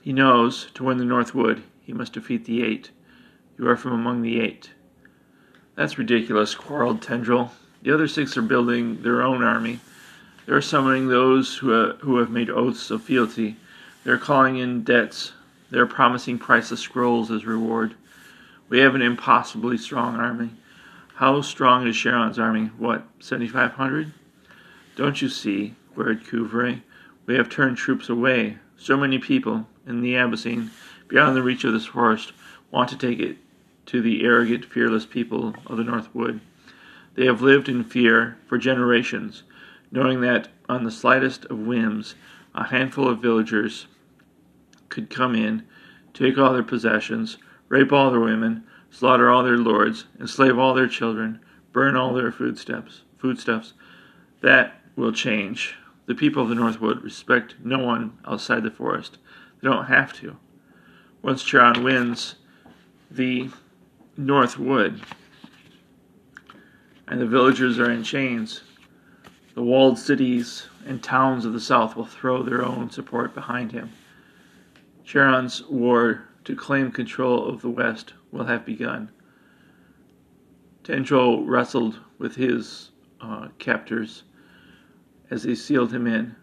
He 0.00 0.12
knows 0.12 0.70
to 0.74 0.84
win 0.84 0.98
the 0.98 1.04
North 1.04 1.34
Wood, 1.34 1.62
he 1.80 1.92
must 1.92 2.12
defeat 2.12 2.44
the 2.44 2.62
Eight. 2.62 2.90
You 3.58 3.68
are 3.68 3.76
from 3.76 3.92
among 3.92 4.22
the 4.22 4.40
Eight. 4.40 4.70
That's 5.74 5.98
ridiculous, 5.98 6.54
quarreled 6.54 7.02
Tendril. 7.02 7.50
The 7.82 7.92
other 7.92 8.08
six 8.08 8.36
are 8.36 8.42
building 8.42 9.02
their 9.02 9.22
own 9.22 9.42
army. 9.42 9.80
They 10.46 10.52
are 10.52 10.60
summoning 10.60 11.08
those 11.08 11.56
who, 11.56 11.72
uh, 11.72 11.96
who 11.96 12.18
have 12.18 12.30
made 12.30 12.50
oaths 12.50 12.90
of 12.90 13.02
fealty 13.02 13.56
they're 14.04 14.16
calling 14.16 14.56
in 14.56 14.84
debts. 14.84 15.32
They're 15.70 15.86
promising 15.86 16.38
priceless 16.38 16.80
scrolls 16.80 17.30
as 17.30 17.44
reward. 17.44 17.94
We 18.68 18.78
have 18.78 18.94
an 18.94 19.02
impossibly 19.02 19.76
strong 19.76 20.16
army. 20.16 20.50
How 21.16 21.42
strong 21.42 21.86
is 21.86 21.96
Charon's 21.96 22.38
army? 22.38 22.70
What, 22.78 23.02
7,500? 23.20 24.12
Don't 24.96 25.20
you 25.20 25.28
see, 25.28 25.74
queried 25.94 26.24
Couvray, 26.24 26.80
we 27.26 27.34
have 27.34 27.50
turned 27.50 27.76
troops 27.76 28.08
away. 28.08 28.58
So 28.78 28.96
many 28.96 29.18
people 29.18 29.66
in 29.86 30.00
the 30.00 30.14
Abyssine, 30.14 30.70
beyond 31.08 31.36
the 31.36 31.42
reach 31.42 31.64
of 31.64 31.74
this 31.74 31.84
forest, 31.84 32.32
want 32.70 32.88
to 32.90 32.96
take 32.96 33.18
it 33.18 33.36
to 33.88 34.02
the 34.02 34.22
arrogant, 34.22 34.66
fearless 34.66 35.06
people 35.06 35.54
of 35.66 35.78
the 35.78 35.84
North 35.84 36.14
Wood. 36.14 36.40
They 37.14 37.24
have 37.24 37.40
lived 37.40 37.70
in 37.70 37.84
fear 37.84 38.36
for 38.46 38.58
generations, 38.58 39.44
knowing 39.90 40.20
that 40.20 40.48
on 40.68 40.84
the 40.84 40.90
slightest 40.90 41.46
of 41.46 41.58
whims, 41.58 42.14
a 42.54 42.64
handful 42.64 43.08
of 43.08 43.22
villagers 43.22 43.86
could 44.90 45.08
come 45.08 45.34
in, 45.34 45.64
take 46.12 46.36
all 46.36 46.52
their 46.52 46.62
possessions, 46.62 47.38
rape 47.70 47.90
all 47.90 48.10
their 48.10 48.20
women, 48.20 48.62
slaughter 48.90 49.30
all 49.30 49.42
their 49.42 49.56
lords, 49.56 50.04
enslave 50.20 50.58
all 50.58 50.74
their 50.74 50.86
children, 50.86 51.40
burn 51.72 51.96
all 51.96 52.12
their 52.12 52.30
foodstuffs. 52.30 53.02
Foodstuffs. 53.16 53.72
That 54.42 54.82
will 54.96 55.12
change. 55.12 55.76
The 56.04 56.14
people 56.14 56.42
of 56.42 56.50
the 56.50 56.54
Northwood 56.54 57.02
respect 57.02 57.54
no 57.64 57.78
one 57.78 58.18
outside 58.26 58.64
the 58.64 58.70
forest. 58.70 59.16
They 59.60 59.68
don't 59.68 59.86
have 59.86 60.12
to. 60.20 60.36
Once 61.22 61.42
Charon 61.42 61.82
wins 61.82 62.34
the 63.10 63.48
Northwood, 64.18 65.00
and 67.06 67.20
the 67.20 67.26
villagers 67.26 67.78
are 67.78 67.88
in 67.88 68.02
chains, 68.02 68.62
the 69.54 69.62
walled 69.62 69.96
cities 69.96 70.66
and 70.84 71.00
towns 71.00 71.44
of 71.44 71.52
the 71.52 71.60
south 71.60 71.94
will 71.94 72.04
throw 72.04 72.42
their 72.42 72.64
own 72.64 72.90
support 72.90 73.32
behind 73.32 73.70
him. 73.70 73.90
Charon's 75.04 75.62
war 75.66 76.24
to 76.42 76.56
claim 76.56 76.90
control 76.90 77.48
of 77.48 77.62
the 77.62 77.70
West 77.70 78.14
will 78.32 78.46
have 78.46 78.66
begun. 78.66 79.08
Tendril 80.82 81.44
wrestled 81.44 82.00
with 82.18 82.34
his 82.34 82.90
uh, 83.20 83.48
captors 83.60 84.24
as 85.30 85.44
they 85.44 85.54
sealed 85.54 85.92
him 85.92 86.08
in. 86.08 86.34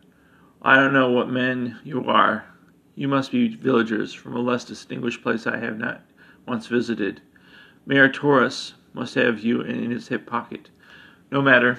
I 0.62 0.78
don't 0.78 0.94
know 0.94 1.12
what 1.12 1.30
men 1.30 1.78
you 1.84 2.06
are. 2.06 2.46
You 2.96 3.10
must 3.10 3.34
be 3.34 3.54
villagers 3.54 4.14
from 4.14 4.34
a 4.34 4.40
less 4.40 4.64
distinguished 4.64 5.22
place 5.22 5.46
I 5.46 5.58
have 5.58 5.78
not 5.78 6.02
once 6.48 6.68
visited. 6.68 7.22
Mayor 7.88 8.10
Taurus 8.10 8.74
must 8.94 9.14
have 9.14 9.42
you 9.42 9.62
in 9.62 9.92
his 9.92 10.08
hip 10.08 10.26
pocket. 10.26 10.72
No 11.30 11.42
matter, 11.42 11.78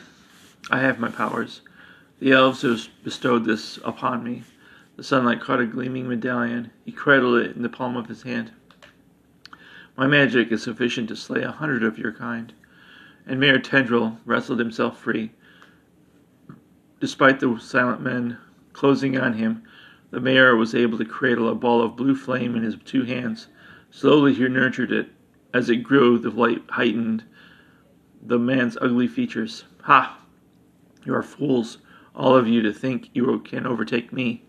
I 0.70 0.78
have 0.78 1.00
my 1.00 1.08
powers. 1.08 1.62
The 2.20 2.30
elves 2.30 2.62
have 2.62 2.86
bestowed 3.02 3.44
this 3.44 3.78
upon 3.84 4.22
me. 4.22 4.44
The 4.96 5.02
sunlight 5.02 5.40
caught 5.40 5.60
a 5.60 5.66
gleaming 5.66 6.08
medallion. 6.08 6.70
He 6.84 6.92
cradled 6.92 7.40
it 7.40 7.56
in 7.56 7.62
the 7.62 7.68
palm 7.68 7.96
of 7.96 8.06
his 8.06 8.22
hand. 8.22 8.52
My 9.96 10.06
magic 10.06 10.52
is 10.52 10.62
sufficient 10.62 11.08
to 11.08 11.16
slay 11.16 11.42
a 11.42 11.50
hundred 11.50 11.82
of 11.82 11.98
your 11.98 12.12
kind. 12.12 12.52
and 13.26 13.40
Mayor 13.40 13.58
Tendril 13.58 14.18
wrestled 14.24 14.60
himself 14.60 15.00
free. 15.00 15.32
Despite 17.00 17.40
the 17.40 17.58
silent 17.58 18.00
men 18.00 18.38
closing 18.72 19.18
on 19.18 19.32
him, 19.32 19.64
the 20.12 20.20
mayor 20.20 20.54
was 20.54 20.74
able 20.74 20.98
to 20.98 21.04
cradle 21.04 21.48
a 21.48 21.54
ball 21.56 21.82
of 21.82 21.96
blue 21.96 22.14
flame 22.14 22.54
in 22.54 22.62
his 22.62 22.76
two 22.84 23.02
hands. 23.02 23.48
Slowly 23.90 24.34
he 24.34 24.46
nurtured 24.48 24.92
it. 24.92 25.10
As 25.56 25.70
it 25.70 25.76
grew, 25.76 26.18
the 26.18 26.28
light 26.28 26.62
heightened 26.68 27.24
the 28.22 28.38
man's 28.38 28.76
ugly 28.78 29.08
features. 29.08 29.64
Ha! 29.84 30.18
You 31.06 31.14
are 31.14 31.22
fools, 31.22 31.78
all 32.14 32.36
of 32.36 32.46
you, 32.46 32.60
to 32.60 32.74
think 32.74 33.08
you 33.14 33.40
can 33.40 33.66
overtake 33.66 34.12
me. 34.12 34.44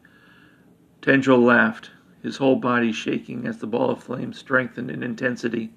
Tendril 1.02 1.40
laughed, 1.40 1.92
his 2.22 2.36
whole 2.36 2.58
body 2.58 2.92
shaking 2.92 3.48
as 3.48 3.60
the 3.60 3.68
ball 3.68 3.92
of 3.92 4.04
flame 4.04 4.34
strengthened 4.34 4.92
in 4.92 5.02
intensity. 5.02 5.74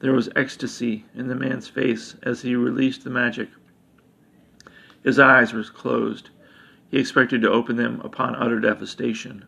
There 0.00 0.12
was 0.12 0.28
ecstasy 0.36 1.06
in 1.14 1.28
the 1.28 1.34
man's 1.34 1.68
face 1.68 2.14
as 2.22 2.42
he 2.42 2.54
released 2.54 3.04
the 3.04 3.10
magic. 3.10 3.48
His 5.02 5.18
eyes 5.18 5.54
were 5.54 5.64
closed. 5.64 6.28
He 6.90 6.98
expected 6.98 7.40
to 7.40 7.50
open 7.50 7.76
them 7.76 8.02
upon 8.04 8.36
utter 8.36 8.60
devastation. 8.60 9.46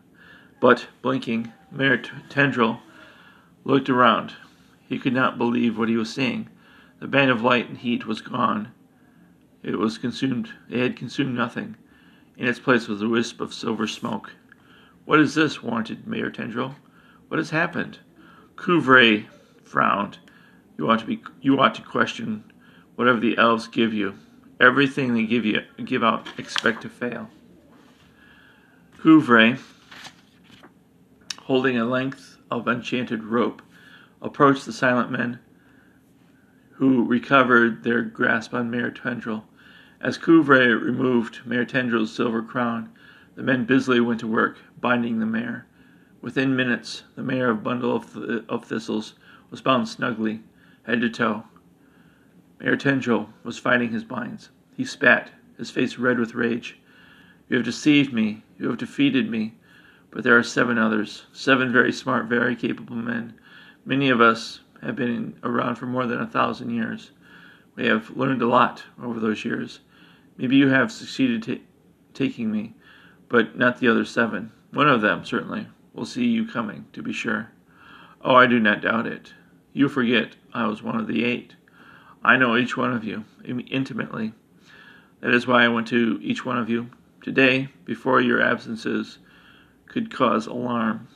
But, 0.59 0.87
blinking, 1.03 1.53
Mayor 1.71 2.01
Tendril 2.29 2.81
looked 3.63 3.87
around. 3.87 4.33
He 4.89 4.97
could 4.97 5.13
not 5.13 5.37
believe 5.37 5.77
what 5.77 5.87
he 5.87 5.95
was 5.95 6.11
seeing. 6.11 6.49
The 6.99 7.07
band 7.07 7.29
of 7.29 7.43
light 7.43 7.69
and 7.69 7.77
heat 7.77 8.07
was 8.07 8.21
gone. 8.21 8.71
It 9.61 9.77
was 9.77 9.99
consumed. 9.99 10.49
It 10.67 10.79
had 10.79 10.97
consumed 10.97 11.35
nothing. 11.35 11.77
In 12.37 12.47
its 12.47 12.59
place 12.59 12.87
was 12.87 13.03
a 13.03 13.07
wisp 13.07 13.39
of 13.39 13.53
silver 13.53 13.85
smoke. 13.85 14.31
What 15.05 15.19
is 15.19 15.35
this? 15.35 15.61
warranted 15.61 16.07
Mayor 16.07 16.31
Tendril. 16.31 16.75
What 17.27 17.37
has 17.37 17.51
happened? 17.51 17.99
Couvray 18.55 19.27
frowned. 19.63 20.17
You 20.77 20.89
ought 20.89 20.99
to 20.99 21.05
be. 21.05 21.21
You 21.39 21.59
ought 21.59 21.75
to 21.75 21.81
question 21.83 22.51
whatever 22.95 23.19
the 23.19 23.37
elves 23.37 23.67
give 23.67 23.93
you. 23.93 24.15
Everything 24.59 25.13
they 25.13 25.23
give 25.23 25.45
you, 25.45 25.61
give 25.85 26.03
out, 26.03 26.27
expect 26.37 26.81
to 26.81 26.89
fail. 26.89 27.29
Couvray, 28.97 29.57
holding 31.43 31.77
a 31.77 31.85
length 31.85 32.37
of 32.51 32.67
enchanted 32.67 33.23
rope, 33.23 33.61
approached 34.21 34.65
the 34.65 34.73
silent 34.73 35.11
men, 35.11 35.39
who 36.73 37.05
recovered 37.05 37.83
their 37.83 38.01
grasp 38.01 38.53
on 38.53 38.69
Mayor 38.69 38.91
Tendril. 38.91 39.45
As 40.01 40.17
Couvray 40.17 40.67
removed 40.67 41.39
Mayor 41.45 41.65
Tendril's 41.65 42.13
silver 42.13 42.41
crown, 42.41 42.89
the 43.35 43.43
men 43.43 43.65
busily 43.65 43.99
went 43.99 44.19
to 44.21 44.27
work, 44.27 44.57
binding 44.79 45.19
the 45.19 45.25
mayor. 45.25 45.65
Within 46.21 46.55
minutes, 46.55 47.03
the 47.15 47.23
mayor 47.23 47.49
of 47.49 47.63
Bundle 47.63 47.95
of, 47.95 48.13
th- 48.13 48.43
of 48.49 48.65
Thistles 48.65 49.13
was 49.49 49.61
bound 49.61 49.87
snugly, 49.87 50.41
head 50.83 51.01
to 51.01 51.09
toe. 51.09 51.45
Mayor 52.59 52.75
Tendril 52.75 53.29
was 53.43 53.57
fighting 53.57 53.91
his 53.91 54.03
binds. 54.03 54.49
He 54.75 54.83
spat, 54.83 55.31
his 55.57 55.71
face 55.71 55.97
red 55.97 56.19
with 56.19 56.35
rage. 56.35 56.77
You 57.49 57.57
have 57.57 57.65
deceived 57.65 58.13
me. 58.13 58.43
You 58.57 58.67
have 58.69 58.77
defeated 58.77 59.29
me. 59.29 59.55
But 60.11 60.23
there 60.23 60.37
are 60.37 60.43
seven 60.43 60.77
others, 60.77 61.25
seven 61.31 61.71
very 61.71 61.91
smart, 61.91 62.25
very 62.25 62.55
capable 62.55 62.95
men. 62.95 63.33
Many 63.89 64.11
of 64.11 64.21
us 64.21 64.59
have 64.83 64.95
been 64.95 65.39
around 65.41 65.77
for 65.77 65.87
more 65.87 66.05
than 66.05 66.21
a 66.21 66.27
thousand 66.27 66.69
years. 66.69 67.09
We 67.75 67.87
have 67.87 68.11
learned 68.11 68.43
a 68.43 68.47
lot 68.47 68.83
over 69.01 69.19
those 69.19 69.43
years. 69.43 69.79
Maybe 70.37 70.57
you 70.57 70.67
have 70.67 70.91
succeeded 70.91 71.41
t- 71.41 71.63
taking 72.13 72.51
me, 72.51 72.75
but 73.29 73.57
not 73.57 73.79
the 73.79 73.87
other 73.87 74.05
seven. 74.05 74.51
One 74.71 74.87
of 74.87 75.01
them, 75.01 75.25
certainly, 75.25 75.65
will 75.95 76.05
see 76.05 76.27
you 76.27 76.45
coming, 76.45 76.85
to 76.93 77.01
be 77.01 77.11
sure. 77.11 77.49
Oh, 78.23 78.35
I 78.35 78.45
do 78.45 78.59
not 78.59 78.83
doubt 78.83 79.07
it. 79.07 79.33
You 79.73 79.89
forget 79.89 80.35
I 80.53 80.67
was 80.67 80.83
one 80.83 80.99
of 80.99 81.07
the 81.07 81.25
eight. 81.25 81.55
I 82.23 82.37
know 82.37 82.57
each 82.57 82.77
one 82.77 82.93
of 82.93 83.03
you 83.03 83.25
intimately. 83.43 84.33
That 85.21 85.33
is 85.33 85.47
why 85.47 85.65
I 85.65 85.67
went 85.67 85.87
to 85.87 86.19
each 86.21 86.45
one 86.45 86.59
of 86.59 86.69
you 86.69 86.91
today 87.23 87.69
before 87.85 88.21
your 88.21 88.39
absences 88.39 89.17
could 89.87 90.13
cause 90.13 90.45
alarm. 90.45 91.07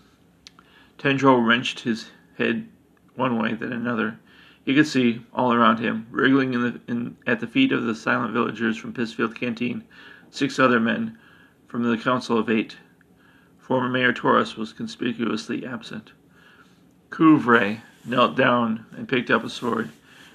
Tendril 0.98 1.42
wrenched 1.42 1.82
his 1.82 2.10
head 2.38 2.68
one 3.16 3.38
way 3.38 3.54
then 3.54 3.74
another. 3.74 4.20
He 4.66 4.74
could 4.74 4.88
see, 4.88 5.22
all 5.34 5.54
around 5.54 5.80
him, 5.80 6.08
wriggling 6.10 6.54
in 6.54 6.62
the, 6.62 6.82
in, 6.88 7.18
at 7.28 7.40
the 7.40 7.48
feet 7.48 7.72
of 7.72 7.84
the 7.84 7.96
silent 7.96 8.34
villagers 8.34 8.78
from 8.78 8.94
Pissfield 8.94 9.36
Canteen, 9.36 9.84
six 10.30 10.58
other 10.58 10.80
men 10.80 11.18
from 11.68 11.84
the 11.84 11.98
Council 11.98 12.38
of 12.38 12.50
Eight. 12.50 12.78
Former 13.58 13.90
Mayor 13.90 14.14
Torres 14.14 14.56
was 14.56 14.74
conspicuously 14.74 15.66
absent. 15.66 16.12
Couvray 17.10 17.82
knelt 18.06 18.36
down 18.36 18.86
and 18.96 19.08
picked 19.08 19.30
up 19.30 19.44
a 19.44 19.50
sword 19.50 19.90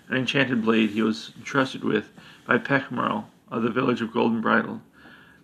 an 0.08 0.16
enchanted 0.16 0.62
blade 0.62 0.90
he 0.90 1.02
was 1.02 1.32
entrusted 1.36 1.84
with 1.84 2.10
by 2.46 2.58
Peckmerle 2.58 3.26
of 3.50 3.62
the 3.62 3.70
village 3.70 4.00
of 4.00 4.12
Golden 4.12 4.40
Bridle. 4.40 4.82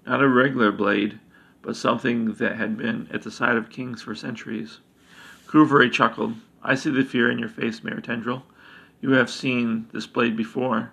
Not 0.06 0.22
a 0.22 0.28
regular 0.28 0.72
blade, 0.72 1.20
but 1.62 1.76
something 1.76 2.32
that 2.34 2.56
had 2.56 2.76
been 2.76 3.08
at 3.12 3.22
the 3.22 3.30
side 3.30 3.56
of 3.56 3.70
kings 3.70 4.02
for 4.02 4.14
centuries. 4.14 4.80
Couvray 5.54 5.88
chuckled. 5.88 6.34
I 6.64 6.74
see 6.74 6.90
the 6.90 7.04
fear 7.04 7.30
in 7.30 7.38
your 7.38 7.48
face, 7.48 7.84
Mayor 7.84 8.00
Tendril. 8.00 8.42
You 9.00 9.12
have 9.12 9.30
seen 9.30 9.86
this 9.92 10.04
blade 10.04 10.36
before, 10.36 10.90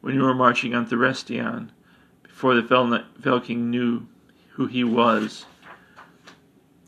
when 0.00 0.16
you 0.16 0.22
were 0.22 0.34
marching 0.34 0.74
on 0.74 0.84
Threstian, 0.84 1.68
before 2.24 2.56
the 2.56 2.64
Fel, 2.64 3.04
Fel 3.22 3.40
King 3.40 3.70
knew 3.70 4.08
who 4.54 4.66
he 4.66 4.82
was 4.82 5.46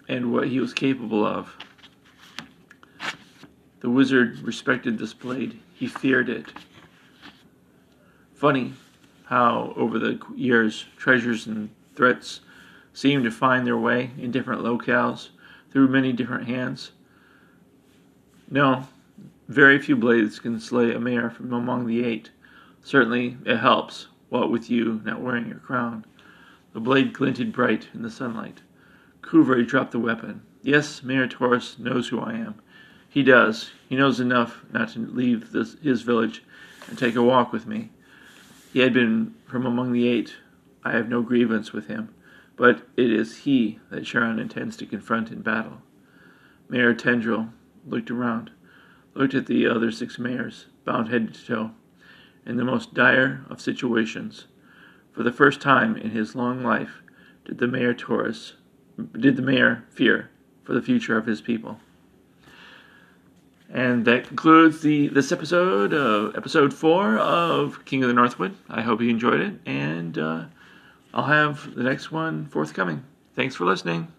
and 0.09 0.33
what 0.33 0.49
he 0.49 0.59
was 0.59 0.75
capable 0.75 1.25
of. 1.25 1.55
The 3.79 3.91
wizard 3.91 4.41
respected 4.41 4.99
this 4.99 5.15
blade. 5.15 5.61
He 5.75 5.87
feared 5.87 6.29
it. 6.29 6.53
Funny 8.35 8.73
how, 9.27 9.75
over 9.77 10.01
the 10.01 10.21
years, 10.35 10.87
treasures 10.97 11.47
and 11.47 11.71
threats 11.95 12.41
seem 12.93 13.23
to 13.23 13.31
find 13.31 13.65
their 13.65 13.79
way 13.79 14.11
in 14.19 14.33
different 14.33 14.63
locales 14.63 15.29
through 15.71 15.87
many 15.87 16.13
different 16.13 16.49
hands. 16.49 16.91
No, 18.53 18.87
very 19.49 19.79
few 19.79 19.97
blades 19.97 20.39
can 20.39 20.61
slay 20.61 20.93
a 20.93 21.01
mayor 21.01 21.31
from 21.31 21.55
among 21.55 21.87
the 21.87 22.05
eight. 22.05 22.33
Certainly, 22.83 23.39
it 23.47 23.57
helps, 23.57 24.09
what 24.29 24.51
with 24.51 24.69
you 24.69 25.01
not 25.07 25.23
wearing 25.23 25.49
your 25.49 25.57
crown. 25.57 26.05
The 26.75 26.81
blade 26.81 27.15
glinted 27.15 27.51
bright 27.51 27.89
in 27.95 28.03
the 28.03 28.11
sunlight. 28.11 28.61
Couvray 29.23 29.67
dropped 29.67 29.93
the 29.93 29.99
weapon. 29.99 30.43
Yes, 30.61 31.03
Mayor 31.03 31.27
Torres 31.27 31.79
knows 31.79 32.09
who 32.09 32.21
I 32.21 32.35
am. 32.35 32.57
He 33.09 33.23
does. 33.23 33.71
He 33.89 33.97
knows 33.97 34.21
enough 34.21 34.63
not 34.71 34.91
to 34.91 34.99
leave 34.99 35.53
this, 35.53 35.77
his 35.83 36.03
village 36.03 36.43
and 36.89 36.99
take 36.99 37.17
a 37.17 37.23
walk 37.23 37.55
with 37.55 37.67
me. 37.67 37.89
He 38.71 38.81
had 38.81 38.93
been 38.93 39.35
from 39.47 39.65
among 39.65 39.93
the 39.93 40.09
eight. 40.09 40.37
I 40.85 40.93
have 40.93 41.09
no 41.09 41.23
grievance 41.23 41.73
with 41.73 41.87
him, 41.87 42.15
but 42.57 42.87
it 42.99 43.11
is 43.11 43.39
he 43.39 43.79
that 43.89 44.05
Charon 44.05 44.39
intends 44.39 44.77
to 44.77 44.85
confront 44.85 45.31
in 45.31 45.41
battle. 45.41 45.81
Mayor 46.69 46.93
Tendril 46.93 47.49
looked 47.87 48.11
around, 48.11 48.51
looked 49.15 49.35
at 49.35 49.47
the 49.47 49.67
other 49.67 49.91
six 49.91 50.19
mayors, 50.19 50.67
bound 50.85 51.09
head 51.09 51.35
to 51.35 51.47
toe, 51.47 51.71
in 52.47 52.57
the 52.57 52.65
most 52.65 52.95
dire 52.95 53.45
of 53.49 53.61
situations. 53.61 54.47
For 55.13 55.23
the 55.23 55.33
first 55.33 55.61
time 55.61 55.97
in 55.97 56.11
his 56.11 56.35
long 56.35 56.63
life 56.63 57.03
did 57.45 57.59
the 57.59 57.67
mayor 57.67 57.95
Torres 57.95 58.55
did 59.19 59.37
the 59.37 59.43
mayor 59.43 59.85
fear 59.91 60.31
for 60.65 60.73
the 60.73 60.83
future 60.83 61.17
of 61.17 61.27
his 61.27 61.41
people. 61.41 61.81
And 63.71 64.05
that 64.05 64.27
concludes 64.27 64.83
the 64.83 65.09
this 65.09 65.33
episode, 65.33 65.95
uh, 65.95 66.37
episode 66.37 66.75
four 66.75 67.17
of 67.17 67.85
King 67.87 68.03
of 68.03 68.09
the 68.09 68.15
Northwood. 68.15 68.55
I 68.69 68.83
hope 68.83 69.01
you 69.01 69.09
enjoyed 69.09 69.41
it, 69.41 69.55
and 69.65 70.19
uh, 70.19 70.45
I'll 71.15 71.25
have 71.25 71.75
the 71.75 71.83
next 71.83 72.13
one 72.13 72.47
forthcoming. 72.47 73.03
Thanks 73.35 73.55
for 73.55 73.65
listening. 73.65 74.13